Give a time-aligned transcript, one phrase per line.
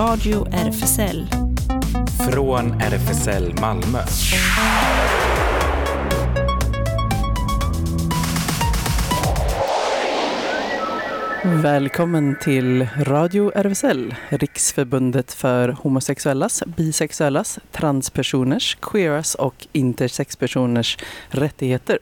[0.00, 1.26] Radio RFSL.
[2.30, 3.98] Från RFSL Malmö.
[11.44, 20.98] Välkommen till Radio RFSL, Riksförbundet för homosexuellas, bisexuellas, transpersoners, queeras och intersexpersoners
[21.28, 21.98] rättigheter.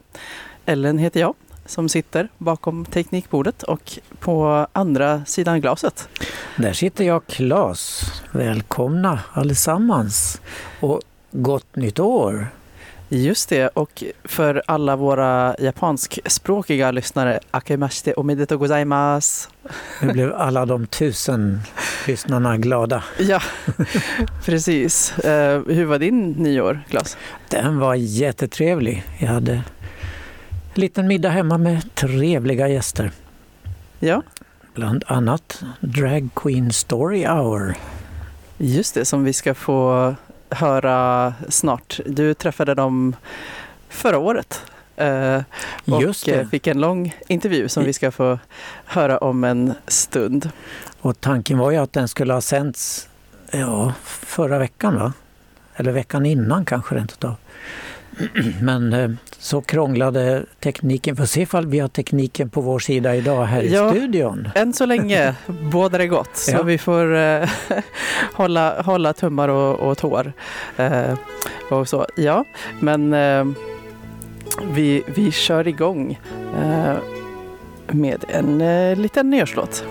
[0.66, 1.34] Ellen heter jag
[1.68, 6.08] som sitter bakom teknikbordet och på andra sidan glaset.
[6.56, 8.12] Där sitter jag, Klas.
[8.32, 10.40] Välkomna allesammans
[10.80, 11.00] och
[11.30, 12.48] gott nytt år!
[13.10, 19.48] Just det, och för alla våra japanskspråkiga lyssnare, akemashite omedetou gozaimasu.
[20.02, 21.60] Nu blev alla de tusen
[22.06, 23.04] lyssnarna glada.
[23.18, 23.40] Ja,
[24.44, 25.14] precis.
[25.18, 25.30] Uh,
[25.68, 27.16] hur var din nyår, Klas?
[27.48, 29.04] Den var jättetrevlig.
[29.18, 29.62] Jag hade
[30.78, 33.10] liten middag hemma med trevliga gäster.
[33.98, 34.22] Ja.
[34.74, 37.74] Bland annat Drag Queen Story Hour.
[38.58, 40.14] Just det, som vi ska få
[40.50, 42.00] höra snart.
[42.06, 43.16] Du träffade dem
[43.88, 44.62] förra året
[44.96, 45.42] eh,
[45.84, 48.38] och fick en lång intervju som vi ska få
[48.84, 50.50] höra om en stund.
[51.00, 53.08] Och tanken var ju att den skulle ha sänts
[53.50, 55.12] ja, förra veckan, va?
[55.76, 57.36] Eller veckan innan kanske rent utav.
[58.62, 61.16] Men eh, så krånglade tekniken.
[61.16, 63.88] Får se ifall vi har tekniken på vår sida idag här Ja.
[63.94, 64.48] i studion.
[64.54, 65.34] Än så länge
[65.72, 66.62] bådar det gott så Ja.
[66.62, 67.48] vi får eh,
[68.34, 70.32] hålla, hålla tummar och, och tår.
[70.76, 71.14] Eh,
[71.70, 72.06] och så.
[72.16, 72.44] Ja,
[72.80, 73.44] men eh,
[74.72, 76.18] vi, vi kör igång
[76.62, 76.94] eh,
[77.86, 79.84] med en eh, liten nyårslåt.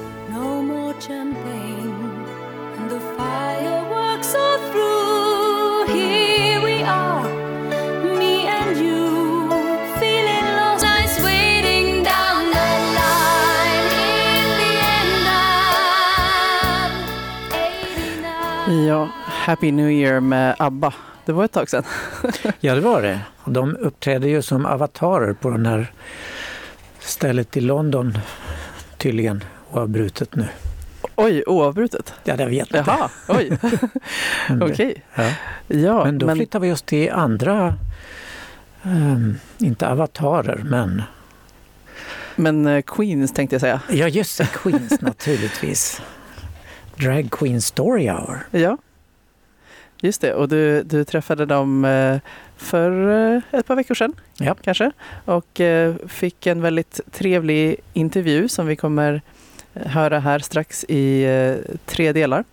[18.88, 20.94] Ja, Happy New Year med ABBA.
[21.26, 21.84] Det var ett tag sedan.
[22.60, 23.20] Ja, det var det.
[23.46, 25.92] De uppträdde ju som avatarer på det här
[27.00, 28.18] stället i London
[28.98, 30.48] tydligen oavbrutet nu.
[31.16, 32.14] Oj, oavbrutet.
[32.24, 32.92] Ja, det vet jag inte.
[32.92, 33.58] Jaha, oj.
[34.50, 35.04] Men Okej.
[35.16, 35.32] Ja.
[35.68, 37.76] Ja, Men då flyttar vi oss till andra,
[38.84, 41.04] ehm, inte avatarer, men
[42.36, 43.82] men eh, Queens tänkte jag säga.
[43.90, 46.02] ja just det, Queens naturligtvis.
[47.00, 48.48] Drag Queen Story Hour.
[48.52, 48.78] Ja,
[50.02, 50.34] just det.
[50.34, 52.18] Och du, du träffade dem eh,
[52.58, 54.56] för eh, ett par veckor sedan Ja.
[54.62, 54.92] kanske
[55.26, 59.22] och eh, fick en väldigt trevlig intervju som vi kommer
[59.74, 61.26] höra här strax i
[61.86, 62.44] tre delar.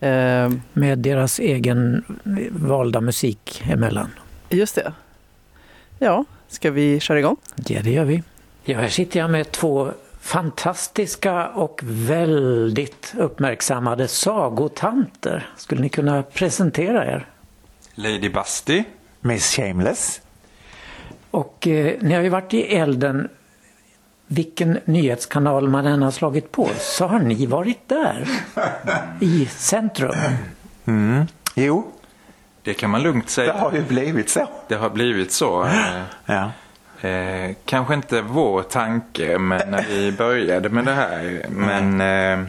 [0.00, 2.04] Eh, Med deras egen
[2.50, 4.10] valda musik emellan.
[4.50, 4.92] Just det.
[5.98, 7.36] Ja, ska vi köra igång?
[7.66, 8.22] Ja, det gör vi.
[8.64, 15.46] Ja, här sitter jag med två fantastiska och väldigt uppmärksammade sagotanter.
[15.56, 17.26] Skulle ni kunna presentera er?
[17.94, 18.84] Lady Busty.
[19.20, 20.20] Miss Shameless.
[21.30, 23.28] Och eh, ni har ju varit i elden.
[24.26, 28.28] Vilken nyhetskanal man än har slagit på så har ni varit där.
[29.20, 30.14] I centrum.
[30.84, 31.26] Mm.
[31.54, 31.92] Jo,
[32.62, 33.52] Det kan man lugnt det säga.
[33.52, 34.48] har ju blivit så.
[34.68, 35.68] Det har blivit så.
[36.26, 36.50] Ja.
[37.02, 41.46] Eh, kanske inte vår tanke men när vi började med det här.
[41.50, 42.46] Men eh,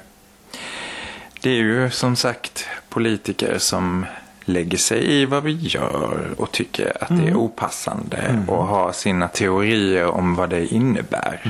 [1.42, 4.06] det är ju som sagt politiker som
[4.46, 9.28] lägger sig i vad vi gör och tycker att det är opassande och har sina
[9.28, 11.42] teorier om vad det innebär.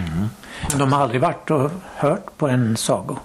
[0.77, 3.17] De har aldrig varit och hört på en sago.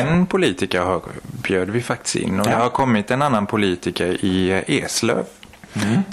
[0.00, 1.00] En politiker har,
[1.42, 2.58] bjöd vi faktiskt in och det Ja.
[2.58, 5.24] har kommit en annan politiker i Eslöv.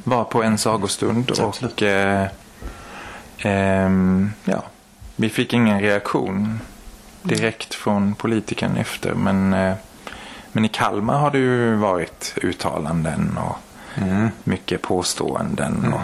[0.03, 1.73] Var på en sagostund Absolut.
[1.73, 2.27] och eh,
[3.41, 4.63] ehm, ja,
[5.15, 6.59] vi fick ingen reaktion
[7.23, 9.13] direkt från politikern efter.
[9.13, 9.73] Men, eh,
[10.51, 13.57] men i Kalmar har det ju varit uttalanden och
[14.43, 15.93] mycket påståenden.
[15.93, 16.01] Och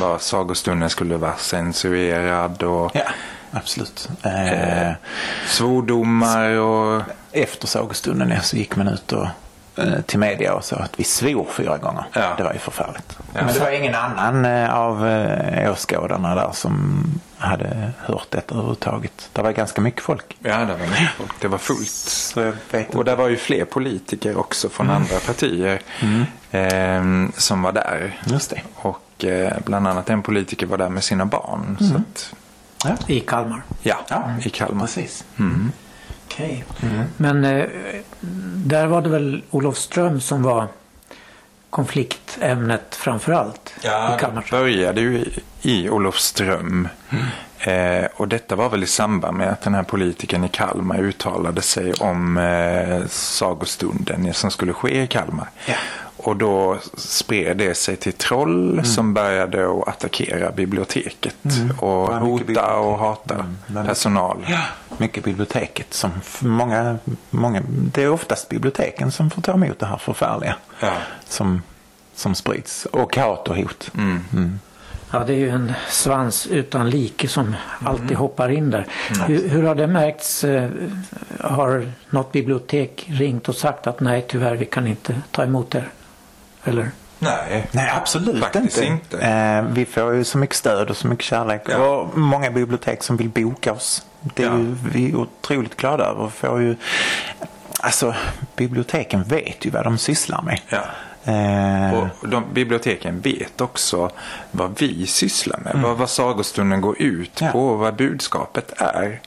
[0.00, 3.02] vad sagostunden skulle vara censurerad och Ja,
[3.50, 4.08] absolut.
[4.22, 4.92] Eh,
[5.46, 7.02] svordomar och
[7.32, 9.30] efter sagostunden så gick man ut och, eh,
[10.06, 12.04] till media och sa att vi svor fyra gånger.
[12.12, 12.34] Ja.
[12.36, 13.18] Det var ju förfärligt.
[13.34, 13.40] Ja.
[13.44, 17.04] Men det var ingen annan eh, av eh, åskådarna där som
[17.38, 19.30] hade hört detta överhuvudtaget.
[19.32, 20.36] Det var ganska mycket folk.
[20.42, 21.32] Ja, det var mycket folk.
[21.40, 21.88] Det var fullt.
[21.90, 25.80] Så jag vet Och det var ju fler politiker också från andra partier
[26.50, 28.20] ehm, som var där.
[28.24, 28.60] Just det.
[28.74, 31.76] Och eh, bland annat en politiker var där med sina barn.
[31.80, 32.34] Så att,
[32.84, 32.96] Ja.
[33.06, 33.62] I Kalmar.
[33.82, 34.86] ja, Ja, i Kalmar.
[34.86, 35.24] Precis.
[36.36, 36.64] Okej.
[37.16, 37.64] Men eh,
[38.66, 40.66] där var det väl Olofström som var
[41.70, 44.42] konfliktämnet framför allt Ja, i Kalmar.
[44.50, 46.88] det började ju i, i Olofström.
[47.58, 51.62] Eh, och detta var väl i samband med att den här politikern i Kalmar uttalade
[51.62, 55.48] sig om eh, sagostunden som skulle ske i Kalmar.
[55.66, 55.74] Ja.
[56.26, 61.36] Och då spred det sig till troll som började att attackera biblioteket
[61.78, 62.16] och Mm.
[62.20, 62.74] Ja, mycket hota bibliotek.
[62.78, 64.44] och hata men- personal.
[64.48, 64.60] Ja,
[64.98, 66.98] mycket biblioteket som många,
[67.30, 70.92] många, det är oftast biblioteken som får ta emot det här förfärliga Ja.
[71.28, 71.62] som,
[72.14, 72.86] som sprids.
[72.86, 73.90] Och hat och hot.
[73.94, 74.58] Mm.
[75.10, 78.16] Ja, det är ju en svans utan like som alltid Mm.
[78.16, 78.86] hoppar in där.
[79.26, 80.44] Hur, hur har det märkts?
[80.44, 80.70] Eh,
[81.40, 85.88] Har något bibliotek ringt och sagt att nej, tyvärr, vi kan inte ta emot er?
[86.66, 86.90] Eller?
[87.18, 89.16] Nej, Nej, absolut Faktiskt inte.
[89.16, 89.26] inte.
[89.26, 91.62] Eh, vi får ju så mycket stöd och så mycket kärlek.
[91.68, 91.76] Ja.
[91.96, 94.06] Och många bibliotek som vill boka oss.
[94.20, 94.58] Det är Ja.
[94.58, 96.28] ju, vi är otroligt glada över.
[96.28, 96.76] Får ju,
[97.80, 98.14] alltså,
[98.56, 100.60] biblioteken vet ju vad de sysslar med.
[100.68, 100.82] Ja.
[101.32, 104.10] Eh, Och de, biblioteken vet också
[104.50, 107.48] vad vi sysslar med, vad, vad sagostunden går ut Ja.
[107.48, 109.20] på och vad budskapet är.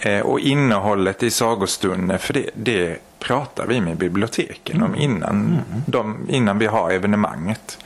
[0.00, 6.16] Eh, och innehållet i sagostunden, för det, det pratar vi med biblioteken om innan, de,
[6.28, 7.78] innan vi har evenemanget.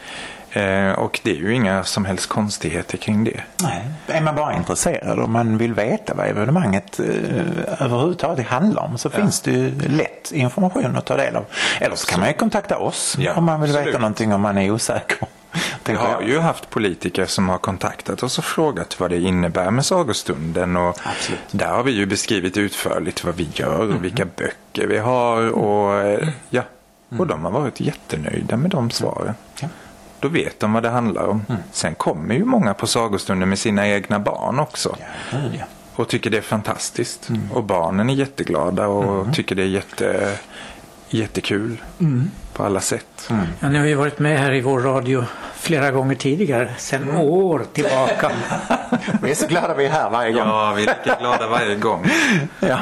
[0.53, 3.41] Eh, och det är ju inga som helst konstigheter kring det.
[3.63, 7.07] Nej, är man bara intresserad och man vill veta vad evenemanget eh,
[7.85, 11.45] överhuvudtaget handlar om så finns det ju lätt information att ta del av.
[11.81, 13.89] Eller så kan man ju kontakta oss Ja, om man vill absolut.
[13.89, 15.19] veta någonting om man är osäker.
[15.85, 19.87] Vi har ju haft politiker som har kontaktat oss och frågat vad det innebär med
[19.87, 20.77] sagostunden.
[20.77, 21.41] Och Absolut.
[21.51, 25.51] där har vi ju beskrivit utförligt vad vi gör och vilka böcker vi har.
[25.51, 26.63] Och, eh, ja.
[27.19, 29.35] och de har varit jättenöjda med de svaren.
[29.61, 29.69] Ja.
[30.23, 31.45] Då vet de vad det handlar om.
[31.73, 34.97] Sen kommer ju många på sagostunden med sina egna barn också.
[35.31, 35.65] Ja, ja.
[35.95, 37.29] Och tycker det är fantastiskt.
[37.53, 40.39] Och barnen är jätteglada och tycker det är jätte,
[41.09, 41.83] jättekul.
[42.53, 43.31] På alla sätt.
[43.61, 45.25] Ja, ni har ju varit med här i vår radio
[45.55, 47.17] flera gånger tidigare, sedan Mm.
[47.21, 48.31] år tillbaka.
[49.23, 50.49] Vi är så glada vi är här varje gång.
[50.49, 52.07] Ja, vi är lika glada varje gång.
[52.61, 52.79] Ja,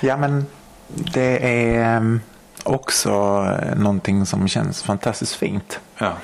[0.00, 0.46] ja men
[0.88, 2.20] det är ehm,
[2.64, 3.42] också
[3.76, 5.80] någonting som känns fantastiskt fint.
[6.04, 6.16] Ja.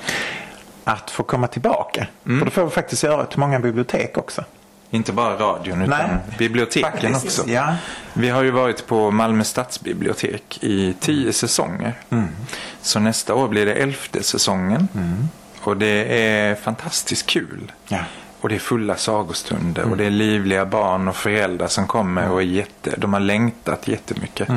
[0.83, 2.07] Att få komma tillbaka.
[2.23, 4.43] För det får vi faktiskt göra till många bibliotek också.
[4.93, 7.51] Inte bara radion utan Nej, biblioteken faktiskt, också.
[7.51, 7.75] ja.
[8.13, 11.93] Vi har ju varit på Malmö stadsbibliotek i tio säsonger.
[12.09, 12.27] Mm.
[12.81, 14.87] Så nästa år blir det elfte säsongen.
[15.61, 17.71] Och det är fantastiskt kul.
[17.87, 17.99] Ja.
[18.41, 22.41] Och det är fulla sagostunder och det är livliga barn och föräldrar som kommer och
[22.41, 24.49] är jätte, de har längtat jättemycket.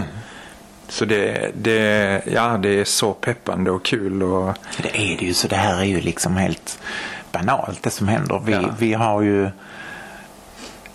[0.89, 4.23] Så det, det, ja, det är så peppande och kul.
[4.23, 6.79] Och, Det är det ju så det här är ju liksom helt
[7.33, 8.43] banalt det som händer.
[8.45, 8.61] Vi, Ja.
[8.79, 9.51] vi har ju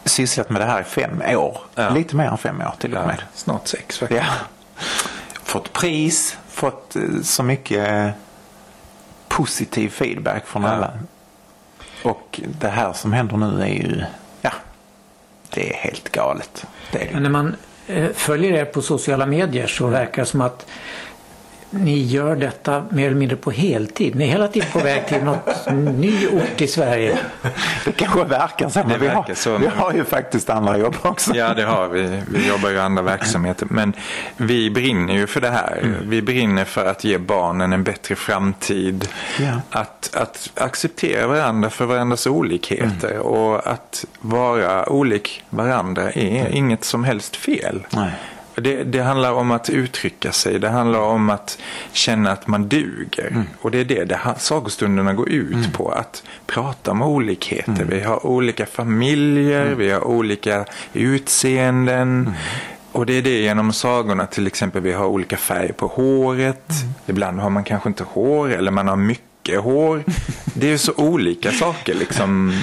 [0.06, 1.58] sysslat med det här i fem år.
[1.76, 1.90] Ja.
[1.90, 3.22] Lite mer än fem år till och ja, med.
[3.34, 4.22] snart sex faktiskt.
[4.24, 4.34] Ja.
[5.44, 8.10] Fått pris, fått eh, så mycket eh,
[9.28, 10.70] positiv feedback från Ja.
[10.70, 10.92] alla.
[12.04, 14.04] Och det här som händer nu är ju,
[14.42, 14.52] ja,
[15.50, 16.66] det är helt galet.
[16.92, 17.14] Det är det.
[17.14, 17.56] Men när man
[17.90, 20.66] Eh, följer er på sociala medier så verkar det som att
[21.70, 24.16] ni gör detta mer eller mindre på heltid.
[24.16, 25.68] Ni är hela tiden på väg till något
[25.98, 27.18] ny ort i Sverige.
[27.86, 30.78] Det kanske verkar så, men vi, verkar har, så, vi men- har ju faktiskt andra
[30.78, 31.36] jobb också.
[31.36, 32.22] Ja, det har vi.
[32.32, 33.68] Vi jobbar ju i andra verksamheter.
[33.70, 33.94] Men
[34.38, 35.96] vi brinner ju för det här.
[36.04, 39.08] Vi brinner för att ge barnen en bättre framtid.
[39.40, 39.62] Ja.
[39.70, 43.18] Att, att acceptera varandra för varandras olikheter.
[43.20, 47.86] Och att vara olik varandra är inget som helst fel.
[47.90, 48.12] Nej.
[48.60, 50.60] Det, det handlar om att uttrycka sig.
[50.60, 51.58] Det handlar om att
[51.92, 53.44] känna att man duger.
[53.62, 55.92] Och det är det, det sagostunderna går ut på.
[55.92, 57.86] Att prata om olikheter.
[57.90, 62.34] Vi har olika familjer, vi har olika utseenden.
[62.92, 64.82] Och det är det genom sagorna till exempel.
[64.82, 66.72] Vi har olika färg på håret.
[67.06, 70.04] Ibland har man kanske inte hår eller man har mycket hår.
[70.54, 72.62] Det är ju så olika saker liksom.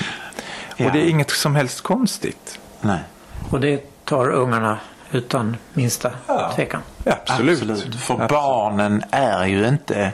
[0.76, 0.86] Ja.
[0.86, 2.58] Och det är inget som helst konstigt.
[2.80, 2.98] Nej.
[3.50, 4.78] Och det tar ungarna
[5.16, 6.10] utan minsta
[6.54, 6.80] tvekan.
[7.04, 7.58] Absolut.
[7.58, 8.28] För Absolut.
[8.28, 10.12] barnen är ju inte,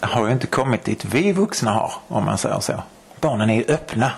[0.00, 2.82] har ju inte kommit dit vi vuxna har, om man säger så.
[3.20, 4.12] Barnen är ju öppna.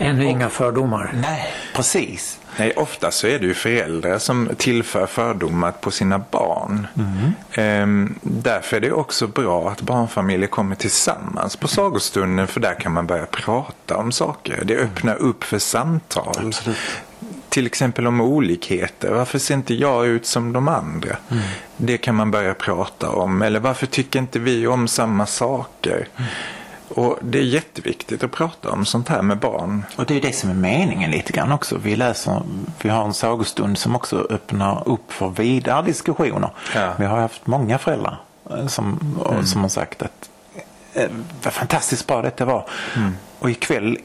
[0.00, 1.10] Ännu inga fördomar.
[1.14, 2.38] Nej, precis.
[2.58, 6.86] Nej, ofta så är det ju föräldrar som tillför fördomar på sina barn.
[7.52, 12.92] Ehm, därför är det också bra att barnfamiljer kommer tillsammans på sagostunden för där kan
[12.92, 14.64] man börja prata om saker.
[14.64, 16.52] Det öppnar upp för samtal.
[17.58, 19.10] Till exempel om olikheter.
[19.10, 21.16] Varför ser inte jag ut som de andra?
[21.76, 23.42] Det kan man börja prata om.
[23.42, 26.08] Eller varför tycker inte vi om samma saker?
[26.88, 29.84] Och det är jätteviktigt att prata om sånt här med barn.
[29.96, 31.78] Och det är det som är meningen lite grann också.
[31.78, 32.42] Vi läser,
[32.82, 36.50] vi har en sagostund som också öppnar upp för vidare diskussioner.
[36.74, 36.92] Ja.
[36.98, 40.30] Vi har haft många föräldrar eh, som, och som har sagt att
[40.94, 41.10] eh,
[41.42, 42.68] vad fantastiskt bra detta var.
[43.38, 43.98] Och ikväll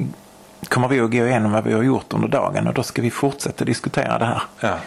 [0.70, 3.12] kommer vi att gå igenom vad vi har gjort under dagen och då ska vi
[3.12, 4.42] fortsätta diskutera det här.
[4.60, 4.78] Ja.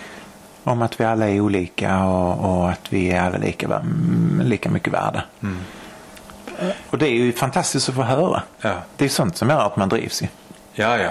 [0.65, 4.71] Om att vi alla är olika och, och att vi är alla lika, mm, lika
[4.71, 5.23] mycket värda.
[6.91, 8.43] Och det är ju fantastiskt att få höra.
[8.61, 8.75] Ja.
[8.97, 10.27] Det är sånt som gör att man drivs ju.
[10.73, 11.11] Ja, ja.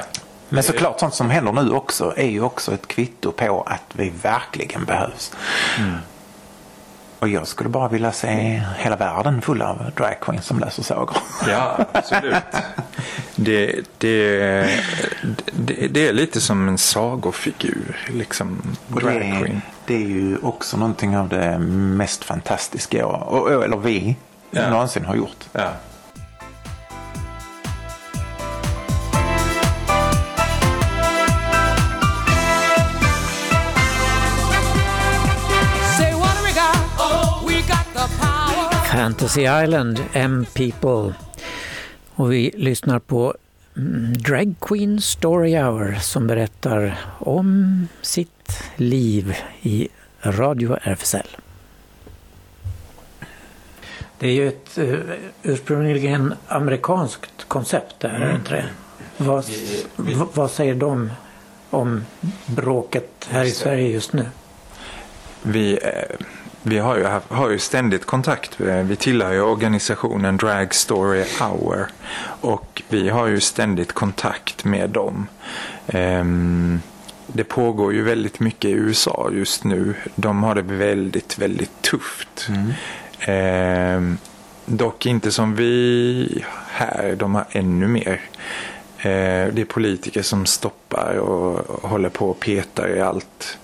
[0.50, 4.10] Men såklart sånt som händer nu också är ju också ett kvitto på att vi
[4.10, 5.31] verkligen behövs.
[7.19, 11.17] Och jag skulle bara vilja se hela världen full av drag queens som läser sagor.
[11.48, 12.43] Ja, absolut.
[13.36, 14.38] Det, det,
[15.54, 18.62] det, det är lite som en sagofigur, liksom.
[18.88, 24.15] Det, det är ju också någonting av det mest fantastiska, jag, eller vi,
[24.51, 24.70] Ja.
[24.70, 25.44] någonsin har gjort.
[25.51, 25.72] Ja.
[36.98, 37.42] Oh.
[38.92, 41.13] Fantasy Island, M-People.
[42.17, 43.36] Och vi lyssnar på
[43.77, 49.88] mm, Drag Queen Story Hour som berättar om sitt liv i
[50.22, 51.38] Radio RFSL.
[54.19, 55.00] Det är ju ett uh,
[55.43, 58.65] ursprungligen amerikanskt koncept där, är det inte det?
[59.17, 59.45] Vad,
[60.34, 61.12] vad säger de
[61.69, 62.05] om
[62.45, 64.25] bråket här i Sverige just nu?
[65.43, 66.25] Vi, eh,
[66.67, 68.62] vi har, ju, har ju ständigt kontakt.
[68.62, 71.88] eh, Vi tillhör ju organisationen Drag Story Hour.
[72.41, 75.27] Och vi har ju ständigt kontakt med dem.
[75.88, 76.81] Ehm,
[77.27, 79.95] Det pågår ju väldigt mycket i USA just nu.
[80.15, 82.50] De har det väldigt, väldigt tufft.
[83.19, 84.17] Ehm,
[84.65, 87.15] dock inte som vi här.
[87.17, 88.22] De har ännu mer.
[89.05, 93.57] Eh, Det är politiker som stoppar och håller på och petar i allt.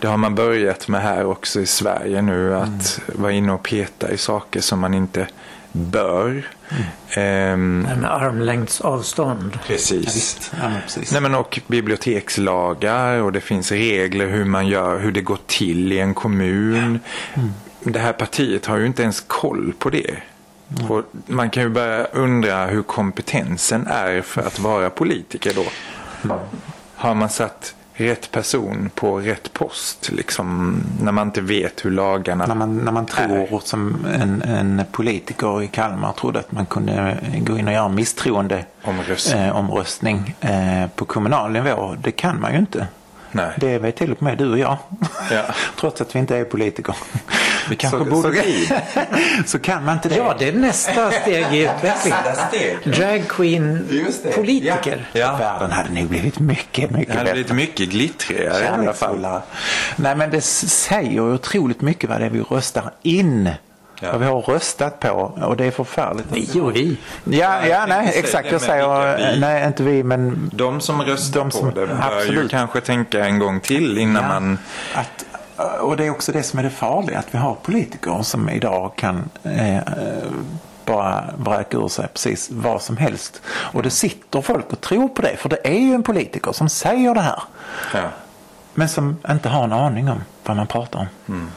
[0.00, 2.54] Det har man börjat med här också i Sverige nu.
[2.56, 5.26] Att vara inne och peta i saker som man inte
[5.72, 6.48] bör.
[7.14, 7.56] Det här
[7.96, 9.58] med armlängds avstånd.
[9.66, 10.50] precis.
[10.62, 11.12] Ja, men precis.
[11.12, 15.92] Nej, men och bibliotekslagar och det finns regler hur man gör, hur det går till
[15.92, 16.98] i en kommun.
[17.82, 20.16] Det här partiet har ju inte ens koll på det.
[20.88, 25.64] Och man kan ju börja undra hur kompetensen är för att vara politiker då.
[26.94, 32.46] Har man satt rätt person på rätt post liksom när man inte vet hur lagarna
[32.46, 33.58] När man, när man tror är.
[33.64, 38.64] som en, en politiker i Kalmar trodde att man kunde gå in och göra misstroende
[38.84, 39.42] Omröstning.
[39.42, 41.96] eh, omröstning eh, på kommunal nivå.
[42.02, 42.86] Det kan man ju inte.
[43.36, 43.52] Nej.
[43.56, 44.78] Det vet till och med du och jag.
[45.30, 45.42] Ja.
[45.80, 46.96] Trots att vi inte är politiker.
[47.70, 48.68] Vi kanske så, borde så, bli.
[49.46, 50.16] så kan man inte det.
[50.16, 52.22] Ja, det är nästa steg i utvecklingen.
[52.84, 53.88] Drag queen
[54.34, 55.08] politiker.
[55.12, 55.36] Ja.
[55.36, 57.32] Världen hade nog blivit mycket, mycket Det hade bättre.
[57.32, 59.26] blivit mycket glittrigare i alla fall.
[59.96, 63.50] Nej men det säger otroligt mycket vad det är vi röstar in.
[64.00, 64.12] Ja.
[64.12, 65.10] Vad vi har röstat på
[65.42, 66.26] och det är förfärligt.
[66.32, 66.98] Vi och vi.
[67.24, 68.52] Ja, ja nej exakt.
[68.52, 72.48] Jag säger, nej inte vi men De som röstar De som- på det bör ju
[72.48, 74.58] kanske tänka en gång till innan Ja, man...
[74.94, 75.24] att,
[75.80, 78.92] och det är också det som är det farliga, att vi har politiker som idag
[78.96, 79.78] kan eh,
[80.84, 83.42] bara vräka ur sig precis vad som helst.
[83.48, 86.68] Och det sitter folk och tror på det, för det är ju en politiker som
[86.68, 87.42] säger det här.
[87.94, 88.00] Ja.
[88.74, 91.06] Men som inte har en aning om vad man pratar om.
[91.26, 91.50] Men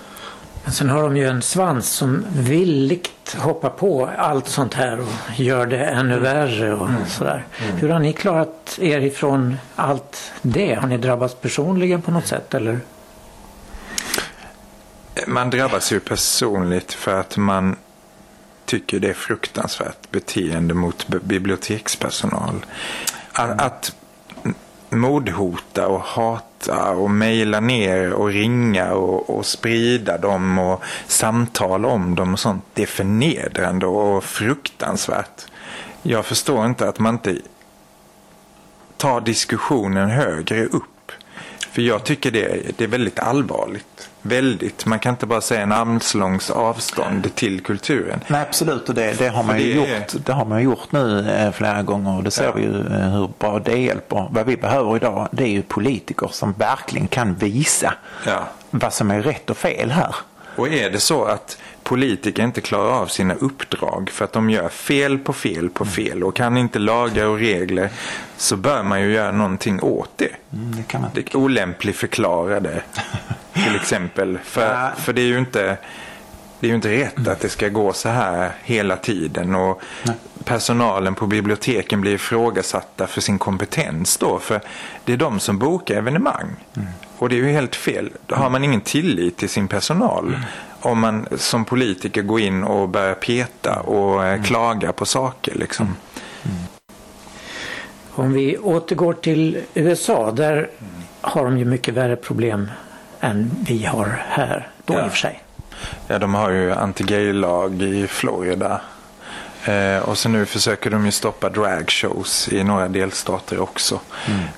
[0.72, 5.66] sen har de ju en svans som villigt hoppar på allt sånt här och gör
[5.66, 7.46] det ännu värre och sådär.
[7.58, 10.76] Hur har ni klarat er ifrån allt det?
[10.76, 12.80] Har ni drabbats personligen på något sätt eller?
[15.28, 17.76] Man drabbas ju personligt för att man
[18.66, 22.66] tycker det är fruktansvärt beteende mot bibliotekspersonal.
[23.34, 23.96] Att
[24.90, 32.16] mordhota och hata och mejla ner och ringa och, och sprida dem och samtala om
[32.16, 32.64] dem och sånt.
[32.74, 35.46] Det är förnedrande och fruktansvärt.
[36.02, 37.38] Jag förstår inte att man inte
[38.98, 41.12] tar diskussionen högre upp.
[41.72, 43.89] För jag tycker det det är väldigt allvarligt.
[44.22, 44.86] Väldigt.
[44.86, 48.20] Man kan inte bara säga en armslångs avstånd till kulturen.
[48.28, 50.26] Nej absolut och det, det har man För ju det är- gjort.
[50.26, 52.52] Det har man gjort nu eh, flera gånger och det ser Ja.
[52.56, 54.28] vi ju eh, hur bra det hjälper.
[54.32, 57.94] Vad vi behöver idag det är ju politiker som verkligen kan visa
[58.26, 58.48] Ja.
[58.70, 60.16] vad som är rätt och fel här.
[60.56, 61.58] Och är det så att
[61.90, 66.24] politiker inte klarar av sina uppdrag för att de gör fel på fel på fel
[66.24, 67.90] och kan inte lagar och regler
[68.38, 70.30] så bör man ju göra någonting åt det.
[70.54, 72.84] Mm, det kan man Det olämplig förklarade
[73.54, 74.40] till exempel.
[74.44, 74.92] För, Ja.
[74.98, 75.78] för det är ju inte
[76.60, 79.56] det är ju inte rätt att det ska gå så här hela tiden.
[79.56, 79.82] Och
[80.44, 84.40] personalen på biblioteken blir ifrågasatta för sin kompetens då.
[84.40, 84.62] För
[85.06, 86.56] det är de som bokar evenemang.
[87.18, 88.10] Och det är ju helt fel.
[88.26, 90.38] Då har man ingen tillit till sin personal.
[90.82, 95.96] Om man som politiker går in och börjar peta och eh, klaga på saker liksom.
[98.16, 100.70] Om vi återgår till USA, där
[101.22, 102.72] har de ju mycket värre problem
[103.20, 104.68] än vi har här.
[104.86, 105.06] Då Ja.
[105.06, 105.44] i och för sig.
[106.08, 108.82] Ja, de har ju anti-gay-lag i Florida.
[109.66, 114.00] Eh, och så nu försöker de ju stoppa dragshows i några delstater också.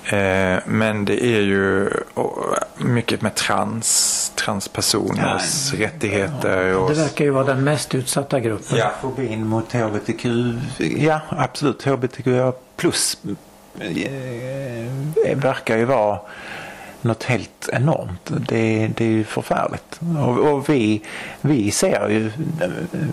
[0.04, 6.76] Eh, men det är ju oh, mycket med trans, transpersoners rättigheter.
[6.76, 8.78] Och, Det verkar ju vara den mest utsatta gruppen.
[8.78, 8.92] Ja.
[9.00, 10.26] Fobin mot hbtq,
[10.96, 12.26] ja absolut, hbtq
[12.76, 13.18] plus
[13.80, 16.18] eh, verkar ju vara
[17.00, 18.30] något helt enormt.
[18.48, 20.00] Det, det är ju förfärligt.
[20.18, 21.02] Och, och vi,
[21.40, 22.32] vi ser ju,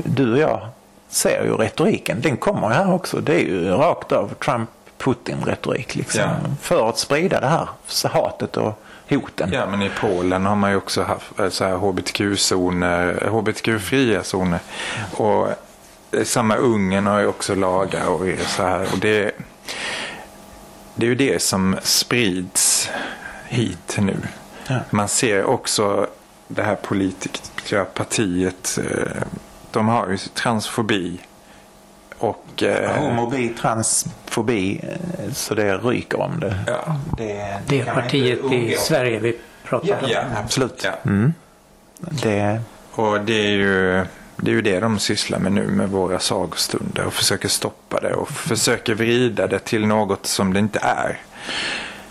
[0.06, 0.70] du och jag
[1.10, 2.22] ser ju retoriken.
[2.22, 3.22] Den kommer ju här också.
[3.22, 6.22] Det är ju rakt av Trump-Putin-retorik liksom.
[6.22, 6.36] Ja.
[6.62, 7.68] För att sprida det här
[8.10, 9.50] hatet och hoten.
[9.54, 14.60] Ja, men i Polen har man ju också haft eh, så här hbtq-zoner, hbtq-fria zoner.
[15.14, 15.48] Och
[16.12, 18.88] eh, samma Ungern har ju också lagar och så här.
[18.94, 19.32] Och det,
[20.96, 22.90] det är ju det som sprids
[23.48, 24.18] hit nu.
[24.68, 24.80] Ja.
[24.90, 26.08] Man ser också
[26.48, 28.80] det här politiska partiet.
[28.84, 29.24] eh,
[29.72, 31.20] De har ju transfobi.
[32.18, 36.56] Och eh, Homobi, transfobi, eh, så det ryker om det.
[36.68, 36.96] Ja.
[37.18, 38.76] Det, Det man partiet i.
[38.78, 40.10] Sverige vi pratar om.
[40.10, 40.22] Ja.
[40.44, 40.82] Absolut.
[40.84, 40.92] Ja.
[41.06, 41.34] Mm.
[42.00, 42.62] Det,
[42.92, 44.06] Och det är ju
[44.42, 48.14] det är ju det de sysslar med nu med våra sagostunder och försöker stoppa det
[48.14, 51.20] och försöker vrida det till något som det inte är.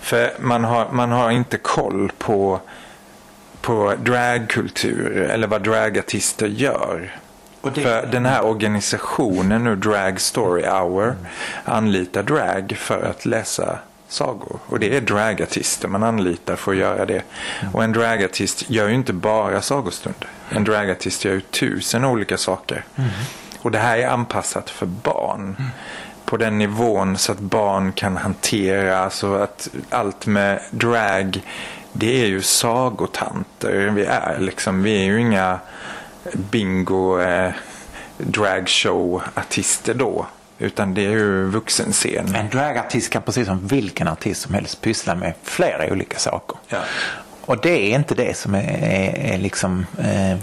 [0.00, 2.60] För man har, man har inte koll på,
[3.60, 7.16] på dragkultur eller vad dragartister gör.
[7.74, 11.14] Det- För den här organisationen nu, Drag Story Hour,
[11.64, 14.58] anlitar drag för att läsa sagor.
[14.66, 17.22] Och det är dragartister man anlitar för att göra det.
[17.72, 20.28] Och en dragartist gör ju inte bara sagostunder.
[20.50, 22.84] En dragartist gör ju tusen olika saker.
[23.62, 25.56] Och det här är anpassat för barn.
[26.24, 31.42] På den nivån så att barn kan hantera, så att allt med drag,
[31.92, 34.36] det är ju sagotanter vi är.
[34.38, 35.58] Liksom, vi är ju inga
[36.34, 37.52] bingo eh,
[38.18, 40.26] dragshow-artister då.
[40.58, 42.34] Utan det är ju vuxenscen.
[42.34, 46.56] en dragartist kan precis som vilken artist som helst pyssla med flera olika saker.
[46.68, 46.78] Ja.
[47.40, 50.38] Och det är inte det som är, är, är liksom eh,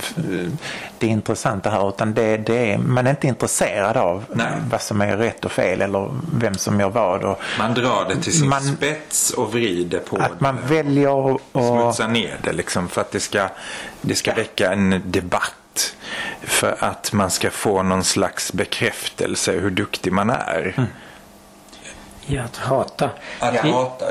[0.99, 4.47] det intressanta här utan det, det är, man är inte intresserad av Nej.
[4.71, 7.23] vad som är rätt och fel eller vem som gör vad.
[7.23, 10.75] Och Man drar det till sin Man- spets och vrider på att man det.
[10.75, 13.49] väljer och, Smutsa ner det liksom för att det ska,
[14.01, 15.53] det ska väcka en debatt.
[16.41, 20.87] För att man ska få någon slags bekräftelse hur duktig man är.
[22.27, 23.09] I att hata.
[23.39, 24.05] Att I- hata.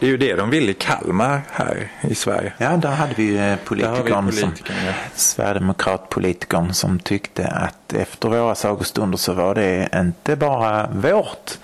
[0.00, 2.52] Det är ju det de vill i Kalmar här i Sverige.
[2.58, 4.92] Ja, där hade vi ju eh, politikern, vi som, ja.
[5.14, 11.58] Sverigedemokratpolitikern som tyckte att efter våra sagostunder så var det inte bara vårt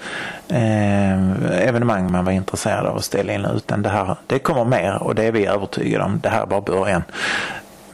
[0.48, 5.02] eh, evenemang man var intresserad av att ställa in utan det här, det kommer mer
[5.02, 6.20] och det är vi övertygade om.
[6.22, 7.02] Det här är bara början.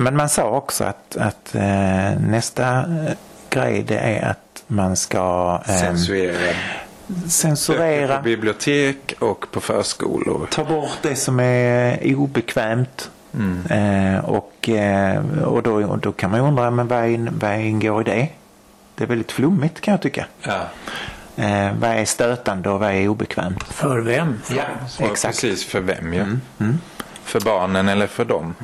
[0.00, 3.12] Men man sa också att, att eh, nästa eh,
[3.50, 6.38] grej det är att man ska eh, Censurerad.
[6.38, 10.48] Böcker censurera på bibliotek och på förskolor.
[10.50, 13.10] ta bort det som är obekvämt.
[13.70, 17.60] Eh, och eh, och då, och då kan man ju undra, men vad, in, vad
[17.60, 18.28] ingår i det?
[18.94, 20.26] Det är väldigt flummigt kan jag tycka.
[20.42, 20.60] Ja.
[21.36, 23.62] Eh, vad är stötande och vad är obekvämt?
[23.62, 24.40] För vem?
[24.56, 24.62] Ja,
[24.98, 25.40] exakt.
[25.40, 26.24] precis för vem ja.
[27.24, 28.54] För barnen eller för dem.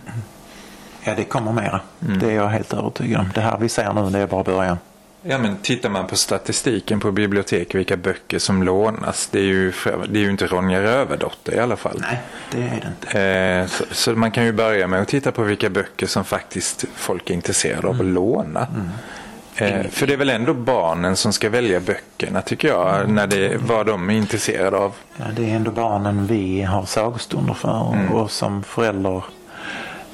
[1.06, 1.80] Ja, det kommer mera.
[1.98, 3.30] Det är jag helt övertygad om.
[3.34, 4.78] Det här vi ser nu, det är bara början.
[5.22, 9.28] Ja men tittar man på statistiken på bibliotek vilka böcker som lånas.
[9.32, 9.72] Det är ju,
[10.08, 11.98] det är ju inte Ronja Rövardotter i alla fall.
[12.00, 13.20] Nej, det är det inte.
[13.20, 16.84] Eh, så, så man kan ju börja med att titta på vilka böcker som faktiskt
[16.94, 18.66] folk är intresserade av att låna.
[19.56, 23.10] Eh, för det är väl ändå barnen som ska välja böckerna tycker jag.
[23.10, 24.92] När det, vad de är intresserade av.
[25.16, 29.22] Ja, det är ändå barnen vi har sagostunder för och, och som förälder eh,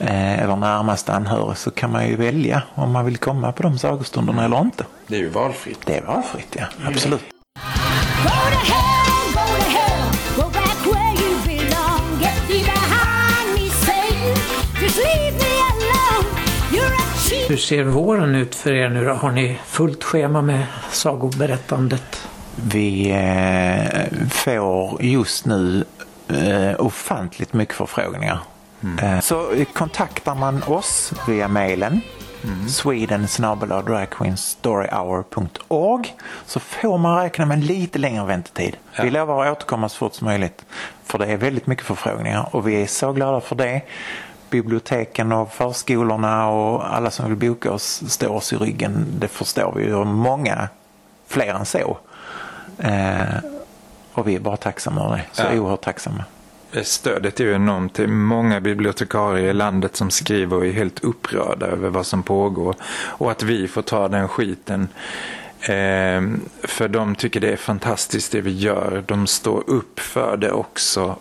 [0.00, 4.44] eller närmaste anhörig så kan man ju välja om man vill komma på de sagostunderna
[4.44, 4.84] eller inte.
[5.06, 5.78] Det är ju valfritt.
[5.84, 6.64] Det är valfritt, ja.
[6.86, 7.20] Absolut.
[7.20, 12.20] Go to hell, go to hell, go back where you belong.
[12.20, 14.36] Get thee behind me, Satan.
[14.82, 16.28] Just leave me alone.
[16.72, 17.50] You're a cheat.
[17.50, 19.12] Hur ser våren ut för er nu då?
[19.12, 22.28] Har ni fullt schema med sagoberättandet?
[22.54, 25.84] Vi eh, får just nu
[26.28, 28.38] eh, ofantligt mycket förfrågningar.
[29.02, 32.00] Eh, så kontaktar man oss via mejlen
[32.68, 33.26] sweden
[33.86, 36.16] dragqueenstoryhour.org
[36.46, 38.76] så får man räkna med lite längre väntetid.
[39.02, 40.64] Vi lovar att återkomma så fort som möjligt.
[41.04, 43.80] För det är väldigt mycket förfrågningar och vi är så glada för det.
[44.50, 49.06] Biblioteken och förskolorna och alla som vill boka oss står oss i ryggen.
[49.18, 50.04] Det förstår vi ju.
[50.04, 50.68] Många
[51.26, 51.98] fler än så.
[52.78, 53.20] Eh,
[54.14, 55.24] Och vi är bara tacksamma över det.
[55.32, 55.52] Så Ja.
[55.60, 56.24] oerhört tacksamma.
[56.82, 57.94] Stödet är ju enormt.
[57.94, 62.22] Det är många bibliotekarier i landet som skriver och är helt upprörda över vad som
[62.22, 62.74] pågår.
[63.08, 64.88] Och att vi får ta den skiten.
[65.60, 66.22] Eh,
[66.62, 69.04] för de tycker det är fantastiskt det vi gör.
[69.06, 71.16] De står upp för det också.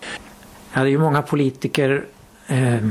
[0.74, 2.06] Ja, det är ju många politiker
[2.48, 2.88] eh,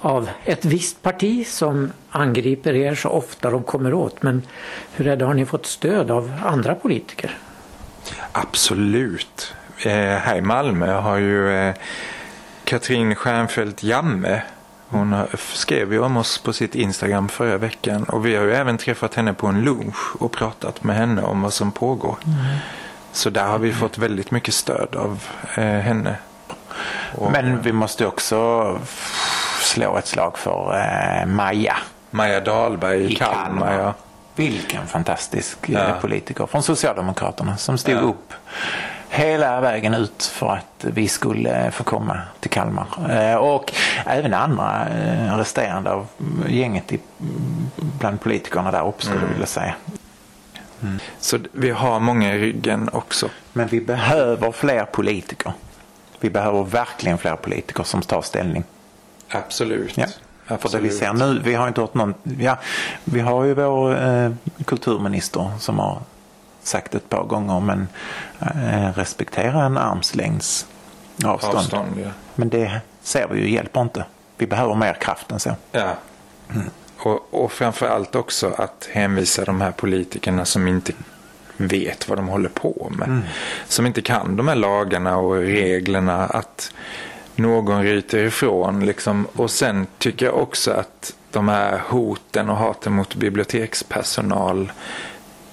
[0.00, 4.22] av ett visst parti som angriper er så ofta de kommer åt.
[4.22, 4.42] Men
[4.94, 7.38] hur är det, har ni fått stöd av andra politiker?
[8.32, 9.54] Absolut.
[9.84, 11.74] Eh, här i Malmö har ju eh,
[12.64, 14.42] Katrin Stjernfeldt Jamme
[14.88, 18.78] hon skrev ju om oss på sitt Instagram förra veckan och vi har ju även
[18.78, 22.16] träffat henne på en lunch och pratat med henne om vad som pågår.
[23.12, 25.22] Så där har vi fått väldigt mycket stöd av
[25.56, 26.16] eh, henne.
[27.14, 28.78] Och Men vi måste också
[29.60, 30.78] slå ett slag för
[31.20, 31.76] eh, Maja
[32.10, 33.44] Maja Dahlberg i Kalmar.
[33.44, 33.78] Kalmar.
[33.78, 33.94] Ja.
[34.34, 35.96] Vilken fantastisk eh, Ja.
[36.00, 37.98] politiker från Socialdemokraterna som stod Ja.
[38.00, 38.32] upp
[39.14, 42.86] hela vägen ut för att vi skulle få komma till Kalmar.
[43.10, 43.72] Eh, Och
[44.06, 46.06] även andra eh, resterande av
[46.48, 46.92] gänget
[47.76, 49.74] bland politikerna där uppe skulle jag vilja säga.
[51.20, 53.28] Så vi har många i ryggen också.
[53.52, 55.52] Men vi behöver fler politiker.
[56.20, 58.64] Vi behöver verkligen fler politiker som tar ställning.
[59.28, 59.96] Absolut.
[59.96, 60.06] Ja.
[60.58, 62.58] För det vi ser nu, vi har inte hört någon, ja,
[63.04, 64.30] vi har ju vår eh,
[64.64, 65.98] kulturminister som har
[66.62, 67.88] sagt ett par gånger men
[68.40, 70.66] eh, respektera en armslängds
[71.24, 71.56] avstånd.
[71.56, 72.10] Avstånd, ja.
[72.34, 74.04] Men det ser vi ju hjälper inte.
[74.36, 75.50] Vi behöver mer kraft än så.
[75.72, 75.94] Ja.
[76.96, 80.92] Och, och framför allt också att hänvisa de här politikerna som inte
[81.56, 83.22] vet vad de håller på med.
[83.68, 86.26] Som inte kan de här lagarna och reglerna.
[86.26, 86.72] Att
[87.36, 88.86] någon ryter ifrån.
[88.86, 89.26] Liksom.
[89.36, 94.72] Och sen tycker jag också att de här hoten och haten mot bibliotekspersonal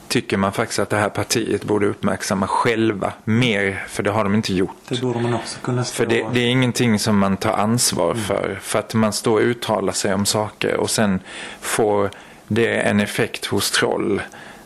[0.09, 3.83] tycker man faktiskt att det här partiet borde uppmärksamma själva mer.
[3.87, 4.75] För det har de inte gjort.
[4.87, 8.13] Det borde man också kunna stå För det, det är ingenting som man tar ansvar
[8.13, 8.59] för.
[8.61, 11.19] För att man står och uttalar sig om saker och sen
[11.61, 12.09] får
[12.47, 14.21] det en effekt hos troll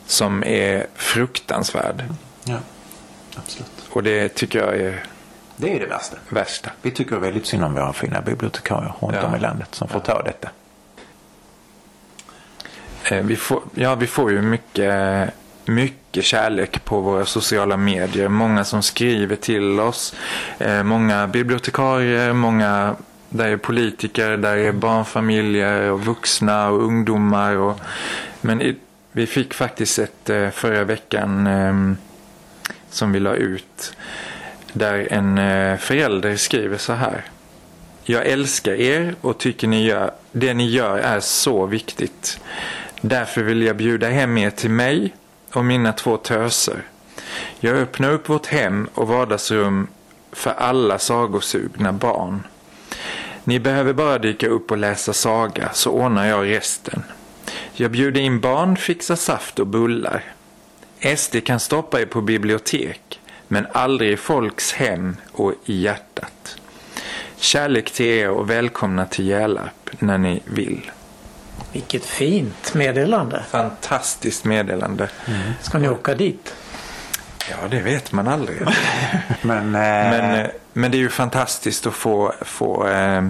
[0.06, 2.04] som är fruktansvärd.
[2.44, 2.56] Ja,
[3.36, 3.70] absolut.
[3.90, 5.04] Och det tycker jag är
[5.56, 6.16] Det är det värsta.
[6.28, 6.70] värsta.
[6.82, 9.26] Vi tycker väldigt synd om våra fina bibliotekarier runt Ja.
[9.26, 10.48] om i landet som får ta detta.
[13.08, 15.30] Eh, vi får, ja, vi får ju mycket,
[15.64, 18.28] mycket kärlek på våra sociala medier.
[18.28, 20.14] Många som skriver till oss.
[20.58, 22.96] Eh, många bibliotekarier, många
[23.28, 27.56] där är politiker, där är barnfamiljer och vuxna och ungdomar.
[27.56, 27.80] Och,
[28.40, 28.76] men i,
[29.12, 31.96] vi fick faktiskt ett eh, förra veckan ehm,
[32.90, 33.96] som vi la ut.
[34.72, 35.38] Där en
[35.78, 37.24] förälder skriver så här.
[38.06, 42.40] Jag älskar er och tycker ni gör, det ni gör är så viktigt.
[43.06, 45.14] Därför vill jag bjuda hem er till mig
[45.52, 46.82] och mina två töser.
[47.60, 49.86] Jag öppnar upp vårt hem och vardagsrum
[50.32, 52.42] för alla sagosugna barn.
[53.44, 57.02] Ni behöver bara dyka upp och läsa saga så ordnar jag resten.
[57.72, 60.24] Jag bjuder in barn, fixar saft och bullar.
[61.16, 66.56] SD kan stoppa er på bibliotek men aldrig i folks hem och i hjärtat.
[67.36, 70.90] Kärlek till er och välkomna till Hjälarp när ni vill.
[71.74, 73.44] Vilket fint meddelande.
[73.50, 75.08] Fantastiskt meddelande.
[75.60, 76.54] Ska ni åka dit?
[77.50, 78.60] Ja, det vet man aldrig.
[79.42, 83.24] Men, Men, eh, men det är ju fantastiskt att få, få, eh,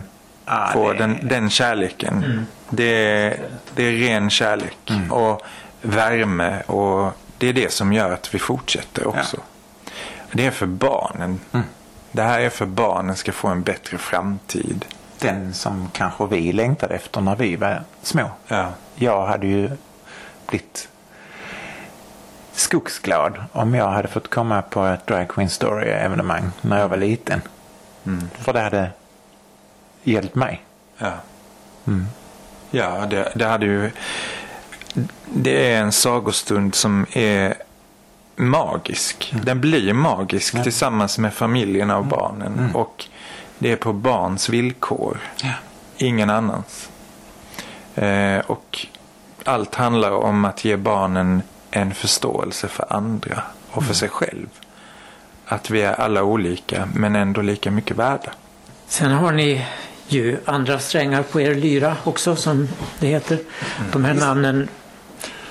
[0.46, 2.46] Ja, få det- den, den kärleken.
[2.68, 3.38] Det, är,
[3.74, 4.78] det är ren kärlek
[5.10, 5.42] och
[5.82, 9.36] värme och det är det som gör att vi fortsätter också.
[10.32, 11.40] Det är för barnen.
[12.12, 14.84] Det här är för barnen ska få en bättre framtid.
[15.24, 18.30] Den som kanske vi längtade efter när vi var små.
[18.48, 18.72] Ja.
[18.94, 19.70] Jag hade ju
[20.46, 20.88] blivit
[22.52, 26.96] skogsglad om jag hade fått komma på ett Drag Queen Story evenemang när jag var
[26.96, 27.40] liten.
[28.32, 28.90] För det hade
[30.02, 30.62] hjälpt mig.
[30.98, 31.12] Ja,
[32.70, 33.90] ja det, det hade ju...
[35.24, 37.54] Det är en sagostund som är
[38.36, 39.34] magisk.
[39.42, 42.70] Den blir magisk tillsammans med familjerna och barnen.
[42.74, 43.04] Och
[43.58, 45.18] det är på barns villkor.
[45.96, 46.90] Ingen annans.
[47.94, 48.86] Eh, och
[49.44, 54.48] allt handlar om att ge barnen en förståelse för andra och för sig själv.
[55.46, 58.32] Att vi är alla olika men ändå lika mycket värda.
[58.86, 59.66] Sen har ni
[60.08, 62.68] ju andra strängar på er lyra också som
[63.00, 63.38] det heter.
[63.92, 64.68] De här namnen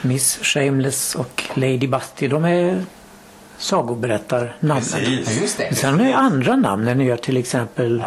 [0.02, 2.86] Miss Shameless och Lady Busty, de är
[3.58, 5.26] sagoberättarnamnen.
[5.72, 6.86] Sen har ni andra namn.
[6.98, 8.04] Ni gör till exempel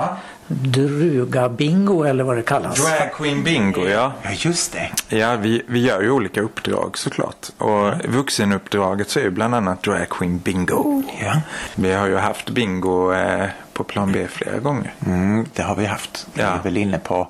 [0.48, 2.74] Druga Bingo eller vad det kallas.
[2.84, 4.12] Drag Queen Bingo, ja.
[4.22, 5.16] Ja, just det.
[5.16, 7.46] Ja, vi, vi gör ju olika uppdrag såklart.
[7.58, 11.02] Och vuxenuppdraget så är ju bland annat Drag Queen Bingo.
[11.20, 11.40] Ja.
[11.74, 14.94] Vi har ju haft bingo eh, på plan B flera gånger.
[15.06, 16.26] Mm, det har vi haft.
[16.34, 16.48] Vi Ja.
[16.48, 17.28] är väl inne på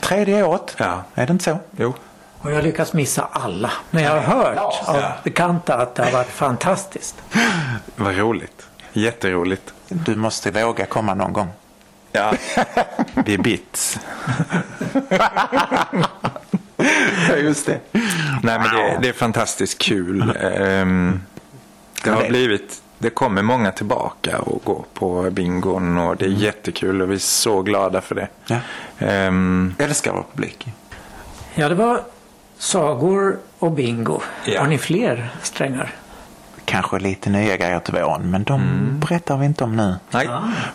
[0.00, 0.74] tredje året.
[0.76, 1.04] Ja.
[1.14, 1.58] Är det inte så?
[1.76, 1.94] Jo.
[2.42, 3.70] Och jag har lyckats missa alla.
[3.90, 5.12] Men jag har hört av Ja.
[5.24, 7.22] bekanta att det har varit fantastiskt.
[7.96, 8.66] Vad roligt.
[8.92, 9.74] Jätteroligt.
[9.88, 11.48] Du måste våga komma någon gång.
[12.12, 12.32] Ja.
[13.14, 13.98] Vi är bits.
[17.28, 17.80] Ja, just det.
[18.42, 20.34] Nej, men det, det är fantastiskt kul.
[20.40, 21.20] Ehm,
[22.04, 22.82] det har blivit...
[22.98, 27.18] Det kommer många tillbaka och går på bingon och det är jättekul och vi är
[27.18, 28.28] så glada för det.
[28.46, 28.56] Ja.
[28.98, 30.68] Ehm, Älskar vår publik.
[31.54, 32.02] Ja, det var
[32.60, 34.20] sagor och bingo.
[34.44, 34.60] Ja.
[34.60, 35.92] Har ni fler strängar?
[36.64, 38.60] Kanske lite nya grejer till våren, men de
[39.00, 39.94] berättar vi inte om nu.
[40.10, 40.28] nej.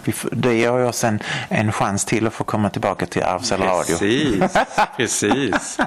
[0.04, 1.20] Vi får, det ger oss en,
[1.50, 3.98] en chans till att få komma tillbaka till RFSL Radio.
[3.98, 4.58] Precis.
[4.98, 5.78] Precis.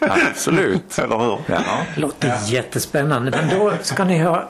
[0.00, 0.98] Absolut.
[0.98, 1.38] Eller hur?
[1.46, 1.58] Ja.
[1.96, 3.30] Låter jättespännande.
[3.30, 4.48] Men då ska ni ha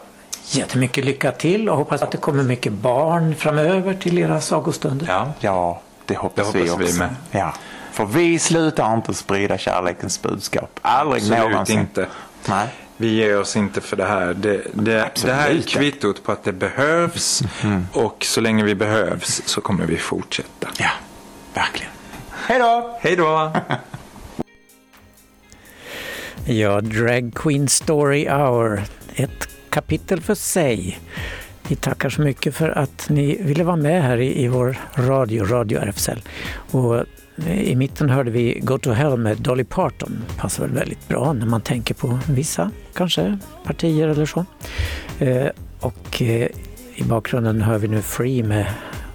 [0.51, 5.07] jättemycket lycka till och hoppas att det kommer mycket barn framöver till era sagostunder.
[5.09, 5.33] ja.
[5.41, 6.99] Ja, det hoppas, Det hoppas vi vi också.
[6.99, 7.09] med.
[7.31, 7.53] Ja.
[7.97, 10.81] För vi slutar inte sprida kärlekens budskap.
[10.83, 11.81] Aldrig Absolut någonsin.
[11.81, 12.07] inte.
[12.49, 12.69] Nej.
[12.97, 14.35] Vi ger oss inte för det här.
[14.35, 17.43] Det, det, det här är kvittot på att det behövs
[17.93, 20.69] och så länge vi behövs så kommer vi fortsätta.
[20.79, 20.91] Ja,
[21.55, 21.93] verkligen.
[22.31, 22.99] Hej då!
[23.01, 23.53] Hej då!
[26.49, 28.83] Ja, Drag Queen Story Hour.
[29.15, 30.99] Ett kapitel för sig.
[31.69, 35.45] Vi tackar så mycket för att ni ville vara med här i, i vår radio,
[35.45, 36.23] Radio RFSL.
[36.71, 37.05] Och
[37.45, 40.25] i mitten hörde vi Go to Hell med Dolly Parton.
[40.39, 44.45] Passar väl väldigt bra när man tänker på vissa, kanske, partier eller så.
[45.19, 45.47] Eh,
[45.81, 46.49] och eh,
[46.95, 48.67] i bakgrunden hör vi nu Free med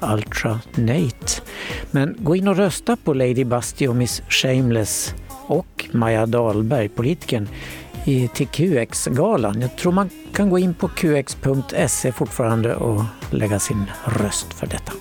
[0.02, 1.42] Ultra Nate.
[1.92, 5.16] Men gå in och rösta på Lady Busty och Miss Shameless
[5.48, 7.48] och Maja Dahlberg, politikern,
[8.34, 9.62] till QX-galan.
[9.62, 14.92] Jag tror man kan gå in på qx.se fortfarande och lägga sin röst för detta.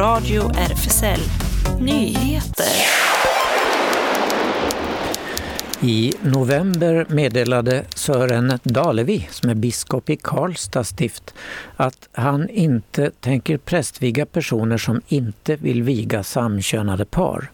[0.00, 1.20] Radio RFSL
[1.80, 2.66] Nyheter.
[5.80, 11.34] I november meddelade Sören Dalevi, som är biskop i Karlstad stift,
[11.76, 17.50] att han inte tänker prästviga personer som inte vill viga samkönade par.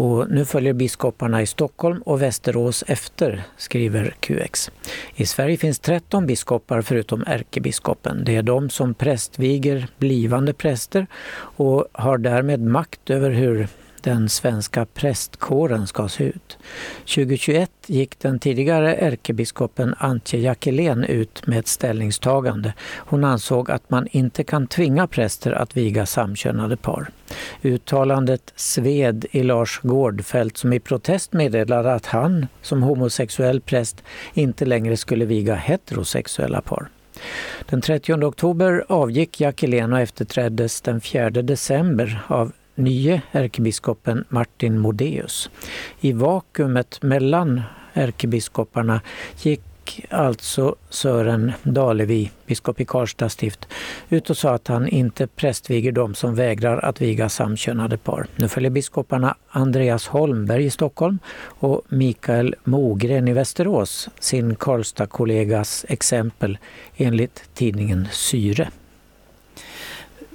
[0.00, 4.70] Och nu följer biskoparna i Stockholm och Västerås efter, skriver QX.
[5.14, 8.24] I Sverige finns 13 biskopar förutom ärkebiskopen.
[8.24, 13.68] Det är de som prästviger blivande präster och har därmed makt över hur
[14.02, 16.58] den svenska prästkåren ska se ut.
[16.98, 22.74] 2021 gick den tidigare ärkebiskopen Antje Jackelén ut med ett ställningstagande.
[22.96, 27.10] Hon ansåg att man inte kan tvinga präster att viga samkönade par.
[27.62, 34.02] Uttalandet sved i Lars Gårdfält som i protest meddelade att han som homosexuell präst
[34.34, 36.88] inte längre skulle viga heterosexuella par.
[37.66, 45.50] Den 30 oktober avgick Jackelén och efterträddes den 4 december av nye ärkebiskopen Martin Modéus.
[46.00, 47.62] I vakuumet mellan
[47.92, 49.00] ärkebiskoparna
[49.42, 49.60] gick
[50.10, 53.68] alltså Sören Dalevi, biskop i Karlstad stift,
[54.08, 58.26] ut och sa att han inte prästviger de som vägrar att viga samkönade par.
[58.36, 66.58] Nu följer biskoparna Andreas Holmberg i Stockholm och Mikael Mogren i Västerås sin Karlstad-kollegas exempel
[66.96, 68.68] enligt tidningen Syre.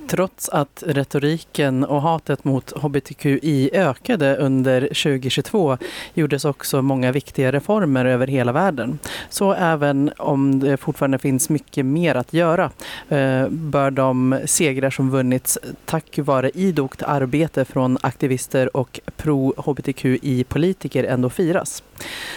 [0.07, 5.77] Trots att retoriken och hatet mot hbtqi ökade under 2022
[6.13, 8.99] gjordes också många viktiga reformer över hela världen.
[9.29, 12.71] Så även om det fortfarande finns mycket mer att göra
[13.09, 21.29] eh, bör de segrar som vunnits tack vare idogt arbete från aktivister och pro-hbtqi-politiker ändå
[21.29, 21.83] firas.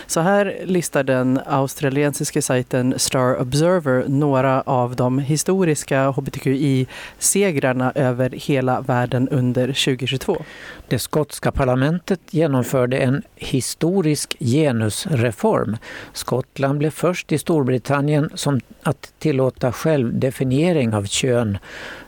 [0.06, 8.80] Så här listar den australiensiska sajten Star Observer några av de historiska hbtqi-segrarna över hela
[8.80, 10.44] världen under 2022.
[10.88, 15.76] Det skotska parlamentet genomförde en historisk genusreform.
[16.12, 21.58] Skottland blev först i Storbritannien som att tillåta självdefiniering av kön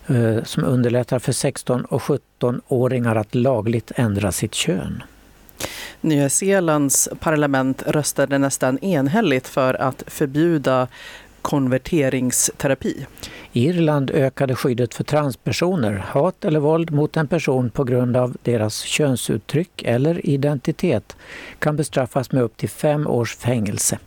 [0.07, 5.03] eh, som underlättar för 16 och 17-åringar att lagligt ändra sitt kön.
[6.01, 10.89] Nya Zeelands parlament röstade nästan enhälligt för att förbjuda
[11.43, 13.07] konverteringsterapi.
[13.53, 16.05] Irland ökade skyddet för transpersoner.
[16.09, 21.17] Hat eller våld mot en person på grund av deras könsuttryck eller identitet
[21.59, 23.99] kan bestraffas med upp till fem års fängelse.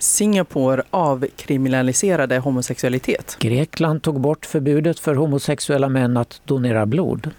[0.00, 3.36] Singapore avkriminaliserade homosexualitet.
[3.40, 7.30] Grekland tog bort förbudet för homosexuella män att donera blod.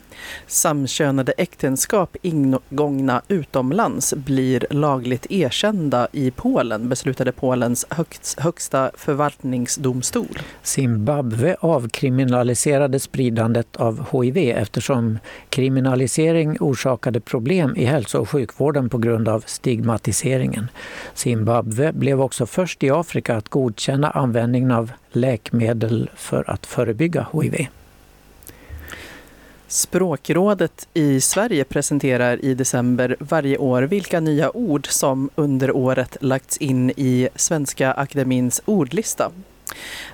[0.47, 10.39] Samkönade äktenskap ingångna utomlands blir lagligt erkända i Polen, beslutade Polens högst, högsta förvaltningsdomstol.
[10.63, 15.19] Zimbabwe avkriminaliserade spridandet av HIV eftersom
[15.49, 20.67] kriminalisering orsakade problem i hälso och sjukvården på grund av stigmatiseringen.
[21.13, 27.67] Zimbabwe blev också först i Afrika att godkänna användningen av läkemedel för att förebygga HIV.
[29.67, 36.57] Språkrådet i Sverige presenterar i december varje år vilka nya ord som under året lagts
[36.57, 39.31] in i Svenska Akademins ordlista.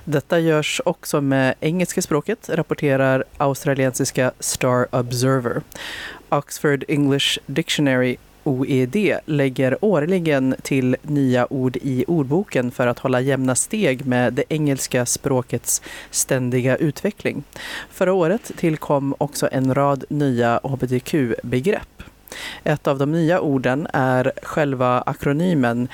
[0.04, 5.62] Detta görs också med engelska språket, rapporterar australiensiska Star Observer.
[6.28, 8.16] Oxford English Dictionary
[8.48, 14.44] OED lägger årligen till nya ord i ordboken för att hålla jämna steg med det
[14.48, 17.42] engelska språkets ständiga utveckling.
[17.90, 22.02] Förra året tillkom också en rad nya hbtq-begrepp.
[22.64, 25.88] Ett av de nya orden är själva akronymen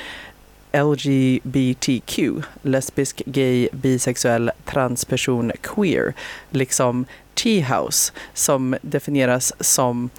[0.73, 2.19] LGBTQ,
[2.63, 6.15] lesbisk, gay, bisexuell, transperson, queer,
[6.51, 10.11] liksom T-house som definieras som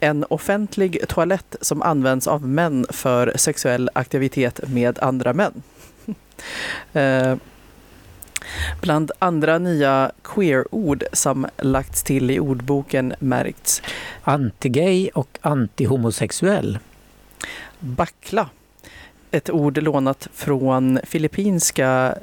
[0.00, 5.62] en offentlig toalett som används av män för sexuell aktivitet med andra män.
[6.92, 7.36] Eh,
[8.80, 13.82] bland andra nya queer-ord som lagts till i ordboken märkts
[14.22, 16.78] Antigay och antihomosexuell.
[17.78, 18.48] backla,
[19.30, 22.14] ett ord lånat från filippinska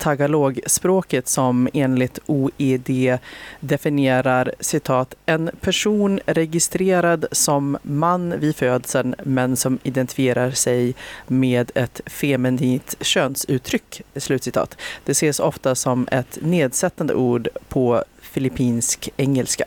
[0.00, 3.18] tagalogspråket som enligt OED
[3.60, 10.94] definierar citat en person registrerad som man vid födseln men som identifierar sig
[11.26, 14.02] med ett feminint könsuttryck.
[14.16, 14.76] Slutcitat.
[15.04, 19.64] Det ses ofta som ett nedsättande ord på filippinsk engelska.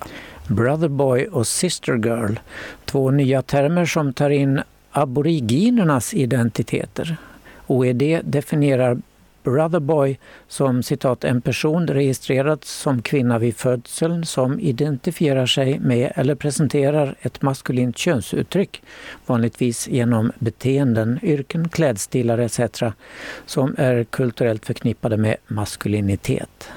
[0.48, 2.36] Brother boy och sister girl.
[2.86, 7.18] Två nya termer som tar in aboriginernas identiteter.
[7.68, 8.98] OED definierar
[9.44, 16.36] Brotherboy som citat en person registrerad som kvinna vid födseln som identifierar sig med eller
[16.36, 18.84] presenterar ett maskulint könsuttryck,
[19.26, 22.60] vanligtvis genom beteenden, yrken, klädstilar etc.
[23.46, 26.70] som är kulturellt förknippade med maskulinitet.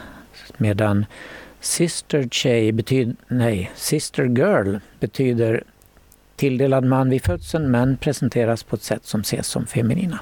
[0.56, 1.06] Medan
[1.60, 5.62] Sister Tjej betyder, nej, Sister Girl betyder
[6.36, 10.20] tilldelad man vid födseln men presenteras på ett sätt som ses som feminina.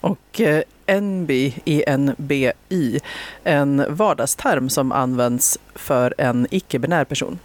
[0.00, 0.62] Och eh,
[1.00, 1.54] NBI,
[1.86, 3.00] ENBI,
[3.44, 7.38] en vardagsterm som används för en icke-binär person.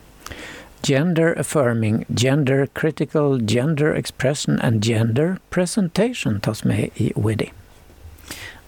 [0.83, 7.51] Gender affirming, gender critical, gender expression and gender presentation tas med i Widi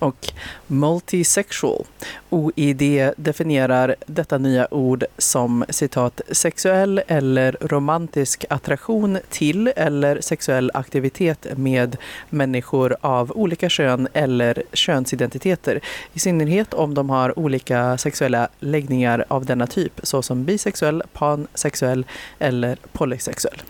[0.04, 0.34] och
[0.68, 1.86] multisexual.
[2.30, 11.48] OID definierar detta nya ord som citat sexuell eller romantisk attraktion till eller sexuell aktivitet
[11.58, 11.98] med
[12.30, 15.80] människor av olika kön eller könsidentiteter.
[16.14, 22.06] I synnerhet om de har olika sexuella läggningar av denna typ såsom bisexuell, pansexuell
[22.40, 23.62] eller polysexuell.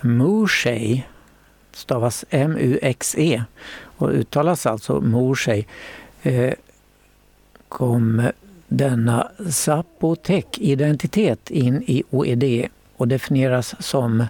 [0.00, 1.02] Mooshay
[1.72, 3.42] stavas M-U-X-E
[3.96, 5.64] och uttalas alltså Mooshay.
[6.22, 6.52] Eh,
[7.68, 8.30] kom
[8.68, 14.26] denna Zapotec-identitet in i OED och definieras som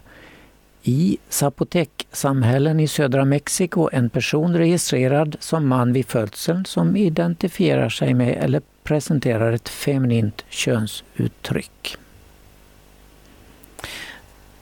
[0.82, 8.14] i Zapotec-samhällen i södra Mexiko en person registrerad som man vid födseln som identifierar sig
[8.14, 11.96] med eller presenterar ett feminint könsuttryck.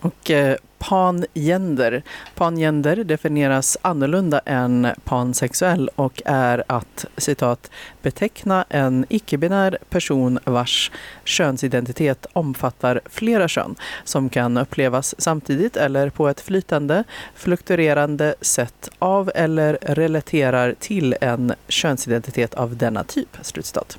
[0.01, 0.57] Och eh,
[0.89, 2.03] pangender.
[2.35, 7.71] Pangender definieras annorlunda än pansexuell och är att citat
[8.03, 10.91] beteckna en icke-binär person vars
[11.25, 19.31] könsidentitet omfattar flera kön som kan upplevas samtidigt eller på ett flytande, fluktuerande sätt av
[19.35, 23.37] eller relaterar till en könsidentitet av denna typ.
[23.43, 23.99] Slutcitat.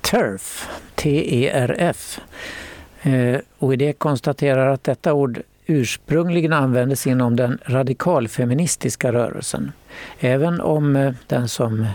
[0.00, 2.20] TERF, T-E-R-F.
[3.02, 9.72] Eh, OED konstaterar att detta ord ursprungligen användes inom den radikalfeministiska rörelsen.
[10.20, 11.86] Även om eh, den som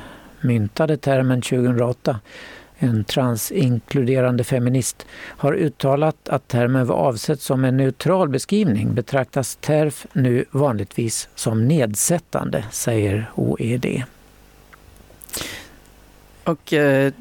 [0.42, 2.20] myntade termen 2008,
[2.78, 10.08] en transinkluderande feminist, har uttalat att termen var avsedd som en neutral beskrivning betraktas TERF
[10.14, 14.04] nu vanligtvis som nedsättande, säger OED.
[16.44, 17.14] Och eh,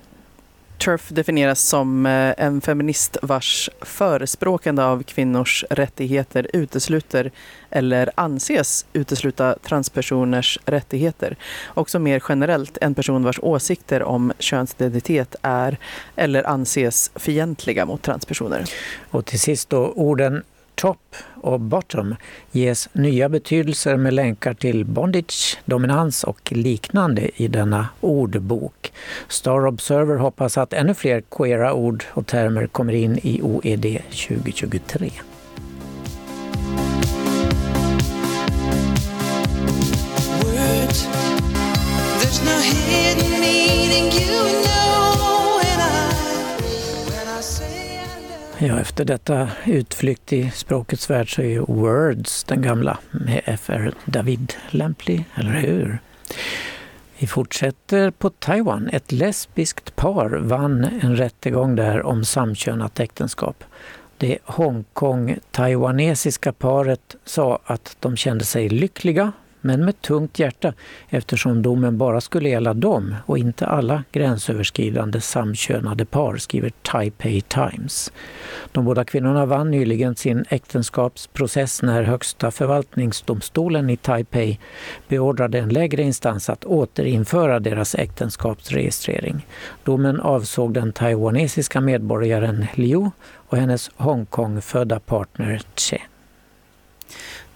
[0.85, 7.31] Turf definieras som eh, en feminist vars förespråkande av kvinnors rättigheter utesluter
[7.71, 11.37] eller anses utesluta transpersoners rättigheter.
[11.75, 15.79] Också mer generellt en person vars åsikter om könsidentitet är
[16.17, 18.65] eller anses fientliga mot transpersoner.
[19.11, 20.43] Och till sist då orden
[20.83, 22.15] top och bottom
[22.53, 28.93] ges nya betydelser med länkar till bondage, dominans och liknande i denna ordbok.
[29.29, 35.11] Star Observer hoppas att ännu fler queera ord och termer kommer in i OED 2023.
[48.65, 53.91] Ja, efter detta utflykt i språkets värld så är ju Words den gamla med FR
[54.05, 55.99] David lämplig, eller hur?
[57.19, 58.89] Vi fortsätter på Taiwan.
[58.89, 63.65] Ett lesbiskt par vann en rättegång där om samkönat äktenskap.
[64.19, 69.33] Det Hongkong-taiwanesiska paret sa att de kände sig lyckliga
[69.63, 70.73] men med tungt hjärta
[71.09, 78.13] eftersom domen bara skulle gälla dem och inte alla gränsöverskridande samkönade par, skriver Taipei Times.
[78.73, 84.59] De båda kvinnorna vann nyligen sin äktenskapsprocess när Högsta förvaltningsdomstolen i Taipei
[85.09, 89.47] beordrade en lägre instans att återinföra deras äktenskapsregistrering.
[89.85, 96.12] Domen avsåg den taiwanesiska medborgaren Liu och hennes Hongkong-födda partner Che.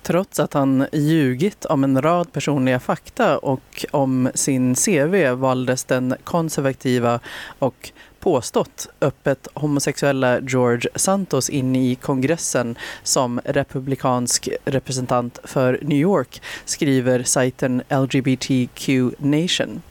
[0.06, 6.14] Trots att han ljugit om en rad personliga fakta och om sin CV valdes den
[6.24, 7.20] konservativa
[7.58, 16.42] och påstått öppet homosexuella George Santos in i kongressen som republikansk representant för New York,
[16.64, 18.88] skriver sajten LGBTQ
[19.18, 19.82] Nation.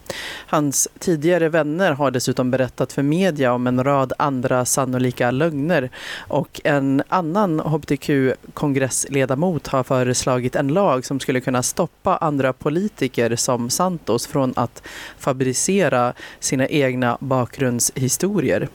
[0.48, 5.90] Hans tidigare vänner har dessutom berättat för media om en rad andra sannolika lögner
[6.28, 13.70] och en annan hbtq-kongressledamot har föreslagit en lag som skulle kunna stoppa andra politiker som
[13.70, 14.84] Santos från att
[15.18, 18.70] fabricera sina egna bakgrundshistorier.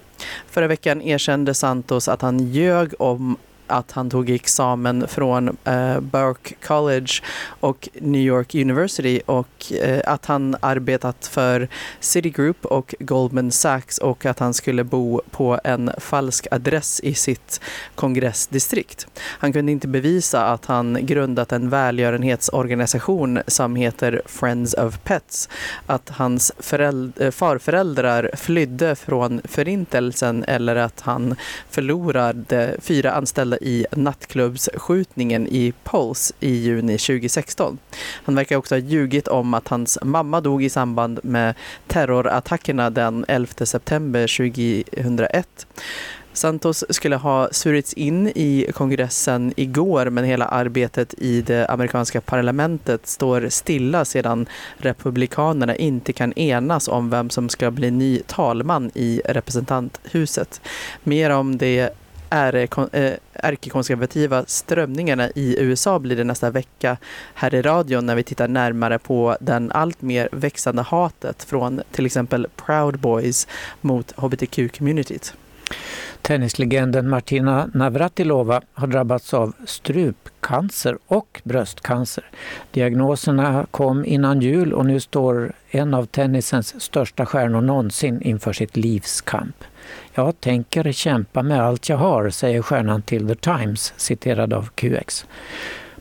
[0.50, 3.36] Förra veckan erkände Santos att han ljög om
[3.70, 7.12] att han tog examen från eh, Burke College
[7.60, 11.68] och New York University och eh, att han arbetat för
[12.00, 17.60] Citigroup och Goldman Sachs och att han skulle bo på en falsk adress i sitt
[17.94, 19.06] kongressdistrikt.
[19.20, 25.48] Han kunde inte bevisa att han grundat en välgörenhetsorganisation som heter Friends of Pets,
[25.86, 31.34] att hans eh, farföräldrar flydde från förintelsen eller att han
[31.70, 37.78] förlorade fyra anställda i nattklubbsskjutningen i Pulse i juni 2016.
[38.24, 41.54] Han verkar också ha ljugit om att hans mamma dog i samband med
[41.86, 45.66] terrorattackerna den 11 september 2001.
[46.32, 53.06] Santos skulle ha surits in i kongressen igår men hela arbetet i det amerikanska parlamentet
[53.06, 54.46] står stilla sedan
[54.76, 60.60] republikanerna inte kan enas om vem som ska bli ny talman i representanthuset.
[61.04, 61.90] Mer om det
[62.30, 62.54] Eh,
[62.92, 66.96] eh, ärkekonservativa strömningarna i USA blir det nästa vecka
[67.34, 72.06] här i radion när vi tittar närmare på den allt mer växande hatet från till
[72.06, 73.46] exempel Proud Boys
[73.80, 75.34] mot hbtq-communityt.
[76.22, 82.24] Tennislegenden Martina Navratilova har drabbats av strupcancer och bröstcancer.
[82.70, 88.76] Diagnoserna kom innan jul och nu står en av tennisens största stjärnor någonsin inför sitt
[88.76, 89.64] livs kamp.
[90.20, 95.26] Jag tänker kämpa med allt jag har, säger stjärnan till The Times, citerad av QX.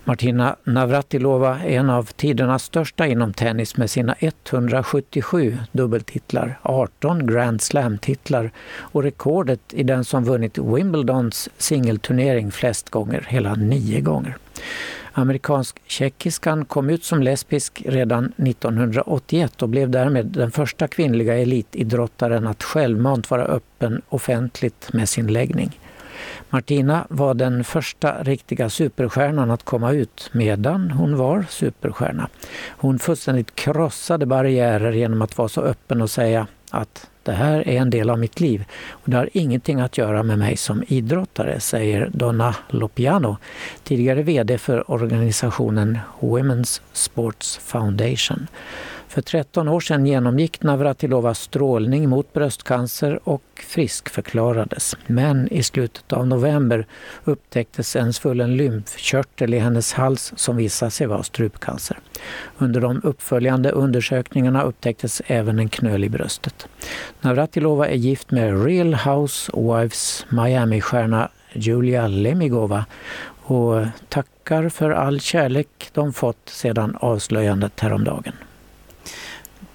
[0.10, 7.62] Martina Navratilova är en av tidernas största inom tennis med sina 177 dubbeltitlar, 18 Grand
[7.62, 14.38] Slam-titlar och rekordet i den som vunnit Wimbledons singelturnering flest gånger, hela nio gånger.
[15.12, 22.64] Amerikansk-tjeckiskan kom ut som lesbisk redan 1981 och blev därmed den första kvinnliga elitidrottaren att
[22.64, 25.80] självmant vara öppen offentligt med sin läggning.
[26.50, 32.30] Martina var den första riktiga superstjärnan att komma ut medan hon var superstjärna.
[32.70, 37.78] Hon fullständigt krossade barriärer genom att vara så öppen och säga att det här är
[37.78, 41.60] en del av mitt liv och det har ingenting att göra med mig som idrottare,
[41.60, 43.38] säger Donna Lopiano,
[43.84, 48.48] tidigare VD för organisationen Women's Sports Foundation.
[49.10, 54.96] För 13 år sedan genomgick Navratilova strålning mot bröstcancer och friskförklarades.
[55.08, 56.86] Men i slutet av november
[57.24, 62.00] upptäcktes en svullen lymfkörtel i hennes hals som visade sig vara strupcancer.
[62.58, 66.68] Under de uppföljande undersökningarna upptäcktes även en knöl i bröstet.
[67.22, 72.86] Navratilova är gift med Real Housewives Miami-stjärna Julia Lemigova
[73.42, 78.34] och tackar för all kärlek de fått sedan avslöjandet häromdagen.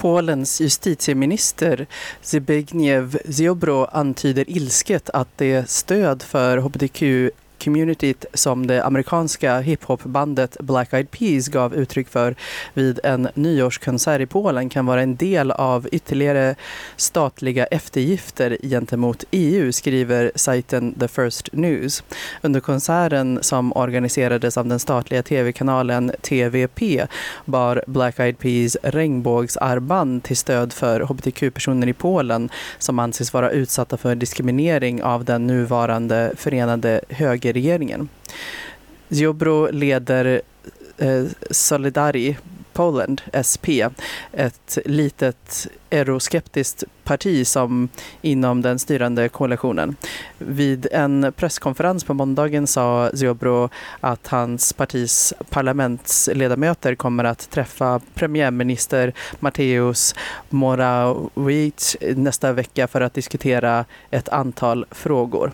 [0.05, 1.87] Polens justitieminister
[2.23, 7.03] Zbigniew Ziobro antyder ilsket att det stöd för hbtq
[7.65, 12.35] communityt som det amerikanska hiphopbandet Black Eyed Peas gav uttryck för
[12.75, 16.55] vid en nyårskonsert i Polen kan vara en del av ytterligare
[16.97, 22.03] statliga eftergifter gentemot EU, skriver sajten The First News.
[22.43, 27.07] Under konserten som organiserades av den statliga tv-kanalen TVP
[27.45, 32.49] bar Black Eyed Peas regnbågsarmband till stöd för hbtq-personer i Polen
[32.79, 38.09] som anses vara utsatta för diskriminering av den nuvarande förenade höger regeringen.
[39.09, 40.41] Ziobro leder
[40.99, 42.37] eh, Solidari
[42.75, 43.67] Poland, SP,
[44.33, 47.89] ett litet euroskeptiskt parti som
[48.23, 49.97] inom den styrande koalitionen.
[50.39, 53.69] Vid en presskonferens på måndagen sa Ziobro
[54.01, 60.15] att hans partis parlamentsledamöter kommer att träffa premiärminister Mateusz
[60.49, 65.53] Morawiecki nästa vecka för att diskutera ett antal frågor.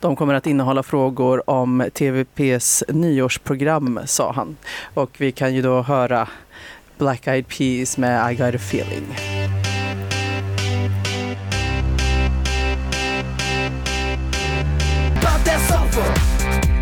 [0.00, 4.56] De kommer att innehålla frågor om TVPs nyårsprogram, sa han.
[4.94, 6.28] Och vi kan ju då höra
[6.98, 9.16] Black Eyed Peas med I got a feeling.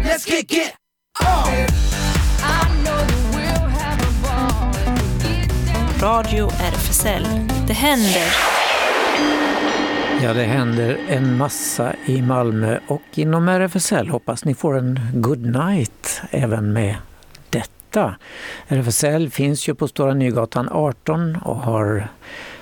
[0.04, 0.74] Let's kick it
[1.20, 1.66] on.
[6.02, 7.26] Radio RFSL.
[7.66, 8.61] Det händer.
[10.22, 15.46] Ja, det händer en massa i Malmö och inom RFSL hoppas ni får en good
[15.46, 16.96] night även med
[17.50, 18.14] detta.
[18.68, 22.08] RFSL finns ju på Stora Nygatan 18 och har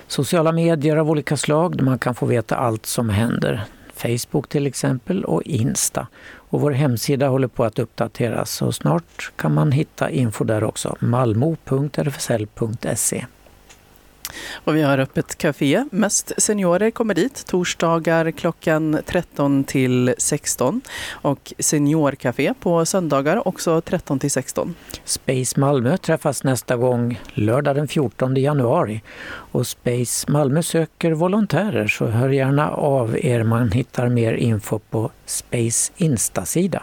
[0.06, 3.64] sociala medier av olika slag där man kan få veta allt som händer.
[3.94, 6.06] Facebook till exempel och Insta.
[6.32, 10.96] Och vår hemsida håller på att uppdateras och snart kan man hitta info där också.
[11.00, 12.06] malmo.rfsl.se
[14.64, 15.84] och vi har öppet café.
[15.90, 24.18] Mest seniorer kommer dit torsdagar klockan 13 till 16 och seniorcafé på söndagar också 13
[24.18, 24.74] till 16.
[25.04, 29.02] Space Malmö träffas nästa gång lördag den 14 januari.
[29.52, 33.42] Och Space Malmö söker volontärer så hör gärna av er.
[33.42, 36.82] Man hittar mer info på Space Insta-sida.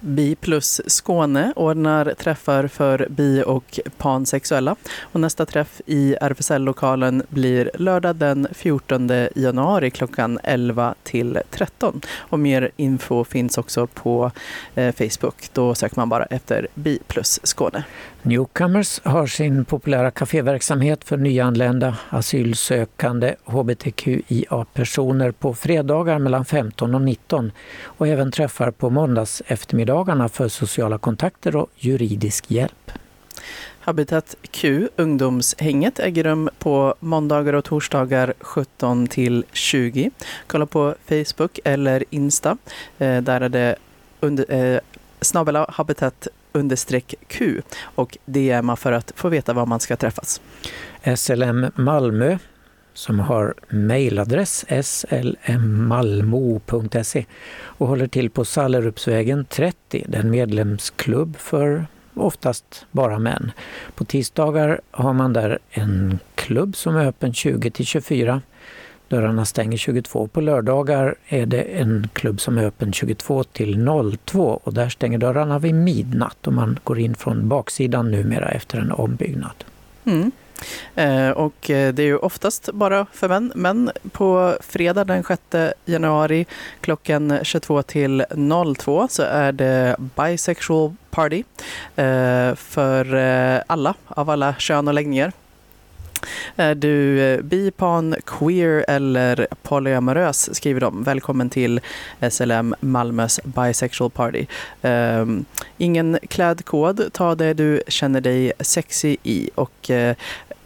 [0.00, 4.76] Bi plus Skåne ordnar träffar för bi och pansexuella.
[5.02, 12.00] Och nästa träff i RFSL-lokalen blir lördag den 14 januari klockan 11 till 13.
[12.16, 14.30] Och mer info finns också på
[14.74, 15.48] eh, Facebook.
[15.52, 17.84] Då söker man bara efter Bi plus Skåne.
[18.26, 27.52] Newcomers har sin populära kaféverksamhet för nyanlända, asylsökande, hbtqia-personer på fredagar mellan 15 och 19
[27.84, 32.90] och även träffar på måndags eftermiddagarna för sociala kontakter och juridisk hjälp.
[33.80, 40.10] Habitat Q, ungdomshänget, äger rum på måndagar och torsdagar 17 till 20.
[40.46, 42.56] Kolla på Facebook eller Insta.
[42.98, 43.76] Eh, där är det
[44.20, 44.80] under, eh,
[45.20, 50.40] snabel-a habitat understreck Q och DMa för att få veta var man ska träffas.
[51.16, 52.38] SLM Malmö
[52.94, 57.24] som har mejladress slmmalmo.se
[57.54, 63.52] och håller till på Sallerupsvägen 30, den medlemsklubb för oftast bara män.
[63.94, 68.42] På tisdagar har man där en klubb som är öppen 20 till 24.
[69.08, 70.26] Dörrarna stänger 22.
[70.26, 73.88] På lördagar är det en klubb som är öppen 22 till
[74.24, 78.78] 02 och där stänger dörrarna vid midnatt och man går in från baksidan numera efter
[78.78, 79.64] en ombyggnad.
[80.04, 80.32] Mm.
[80.94, 85.42] Eh, och eh, det är ju oftast bara för män, men på fredag den 6
[85.84, 86.46] januari
[86.80, 88.24] klockan 22 till
[88.78, 91.42] 02 så är det bisexual party
[91.96, 93.14] eh, för
[93.66, 95.32] alla, av alla kön och läggningar.
[96.56, 101.02] Är du eh, bipan, queer eller polyamorös skriver de.
[101.02, 101.80] Välkommen till
[102.30, 104.46] SLM Malmös Bisexual Party.
[104.82, 105.44] Um,
[105.78, 110.12] ingen klädkod, ta det du känner dig sexy i och uh,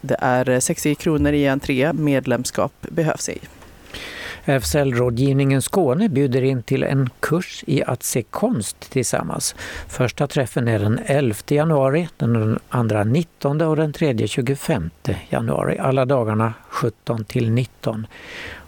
[0.00, 3.38] det är 60 kronor i entré, medlemskap behövs ej.
[4.48, 9.54] RFSL-rådgivningen Skåne bjuder in till en kurs i att se konst tillsammans.
[9.88, 14.90] Första träffen är den 11 januari, den andra 19 och den tredje 25
[15.28, 15.78] januari.
[15.78, 18.06] Alla dagarna 17 till 19.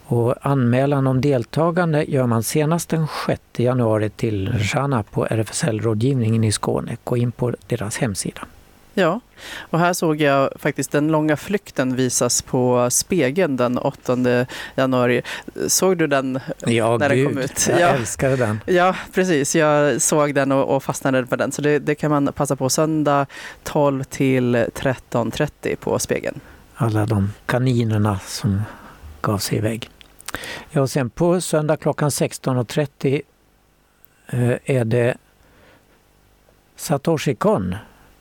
[0.07, 6.53] Och anmälan om deltagande gör man senast den 6 januari till Rana på RFSL-rådgivningen i
[6.53, 6.97] Skåne.
[7.05, 8.43] Gå in på deras hemsida.
[8.95, 9.21] Ja,
[9.61, 15.23] och här såg jag faktiskt Den långa flykten visas på Spegeln den 8 januari.
[15.69, 17.67] Såg du den Ja, när den gud, kom ut?
[17.69, 17.89] jag Ja.
[17.89, 18.61] älskade den.
[18.67, 19.57] Ja, precis.
[19.57, 21.53] Jag såg den och, och fastnade på den.
[21.53, 23.27] Så det, det kan man passa på söndag
[23.63, 26.41] 12 till 13.30 på Spegeln.
[26.75, 28.63] Alla de kaninerna som
[29.21, 29.91] gav sig iväg.
[30.71, 33.23] Ja, och sen på söndag klockan 16.30
[34.29, 35.17] eh, är det
[36.77, 37.75] Satoshi Kon,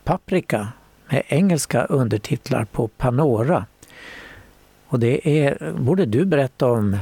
[0.04, 0.68] Paprika,
[1.08, 3.66] med engelska undertitlar på Panora.
[4.90, 6.96] Och det är, borde du berätta om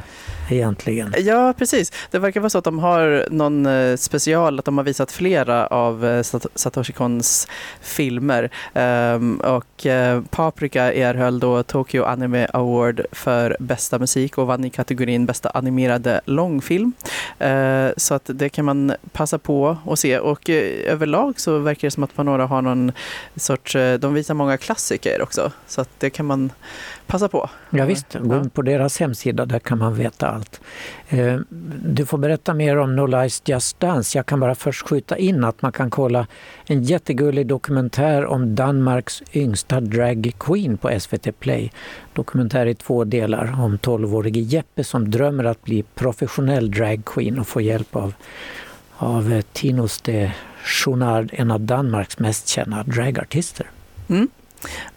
[0.50, 1.14] egentligen.
[1.18, 1.92] Ja, precis.
[2.10, 5.66] Det verkar vara så att de har någon eh, special, att de har visat flera
[5.66, 6.22] av eh,
[6.54, 7.48] Satoshi Kons
[7.80, 8.50] filmer.
[8.74, 14.70] Ehm, och eh, Paprika erhöll då Tokyo Anime Award för bästa musik och vann i
[14.70, 16.92] kategorin bästa animerade långfilm.
[17.96, 20.18] Så att det kan man passa på att se.
[20.18, 22.92] Och överlag så verkar det som att Panora har någon
[23.36, 25.52] sorts, de visar många klassiker också.
[25.66, 26.50] Så att det kan man
[27.08, 27.50] passa på.
[27.70, 30.60] Ja, visst, gå på deras hemsida, där kan man veta allt.
[31.08, 31.36] Eh,
[31.82, 34.18] Du får berätta mer om No Lies Just Dance.
[34.18, 36.26] Jag kan bara först skjuta in att man kan kolla
[36.66, 41.72] en jättegullig dokumentär om Danmarks yngsta drag queen på SVT Play.
[42.12, 47.48] Dokumentär i två delar om 12-årige Jeppe som drömmer att bli professionell drag queen och
[47.48, 48.14] få hjälp av,
[48.96, 50.30] av eh, Tinos de
[50.64, 53.66] Journard, en av Danmarks mest kända dragartister.
[54.08, 54.28] Mm.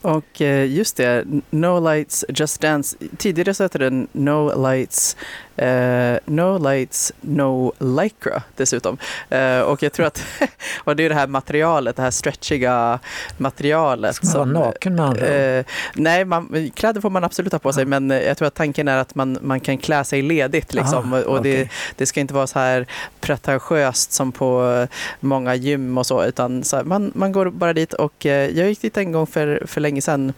[0.02, 2.98] Och eh, just det, No Lights Just Dance.
[3.18, 5.18] Tidigare så hette den No Lights,
[5.58, 8.98] eh, No Lights No Lycra dessutom.
[9.30, 10.24] Eh, och jag tror att,
[10.78, 13.00] och det är det här materialet, det här stretchiga
[13.38, 14.16] materialet.
[14.16, 17.74] Ska man vara naken med andra eh, Nej, man, kläder får man absolut ha på
[17.74, 20.74] sig, men eh, jag tror att tanken är att man, man kan klä sig ledigt.
[20.74, 21.72] Liksom, Ah, och det, okej.
[21.96, 22.86] det ska inte vara så här
[23.20, 24.88] pretentiöst som på
[25.20, 28.82] många gym och så, utan så här, man, man går bara dit och jag gick
[28.82, 30.34] dit en gång för, för länge sedan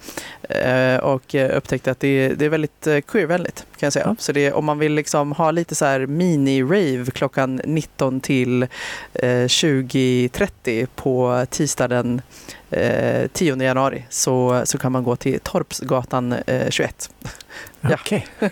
[1.02, 4.06] och upptäckte att det, det är väldigt queervänligt kan jag säga.
[4.06, 4.16] Ja.
[4.20, 8.68] Så det, om man vill liksom ha lite så här mini-rave klockan 19 till eh,
[9.28, 12.22] 20.30 på tisdag den
[12.72, 17.10] eh, 10 januari så, så kan man gå till Torpsgatan eh, 21.
[17.82, 17.90] ja.
[17.94, 18.28] Okej.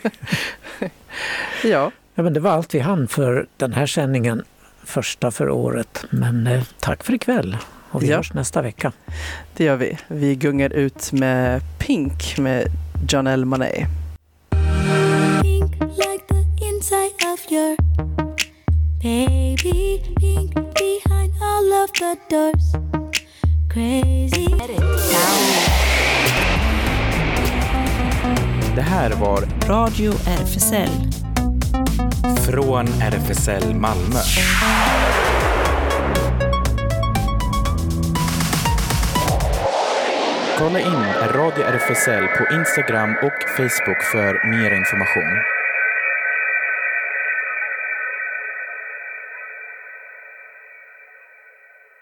[1.63, 4.43] Ja, Ja, men det var allt vi hann för den här sändningen,
[4.83, 6.05] första för året.
[6.09, 7.57] Men eh, tack för ikväll
[7.91, 8.17] och vi Ja.
[8.17, 8.91] hörs nästa vecka.
[9.57, 9.97] det gör vi.
[10.07, 12.67] Vi gungar ut med Pink med
[13.09, 13.87] Janelle Monáe.
[17.43, 17.75] Of your
[19.01, 20.01] baby.
[20.19, 22.73] Pink behind all of the doors.
[23.73, 24.47] Crazy.
[28.75, 30.89] Det här var Radio RFSL.
[32.45, 34.19] från RFSL Malmö.
[40.57, 45.60] Kolla in Radio RFSL på Instagram och Facebook för mer information.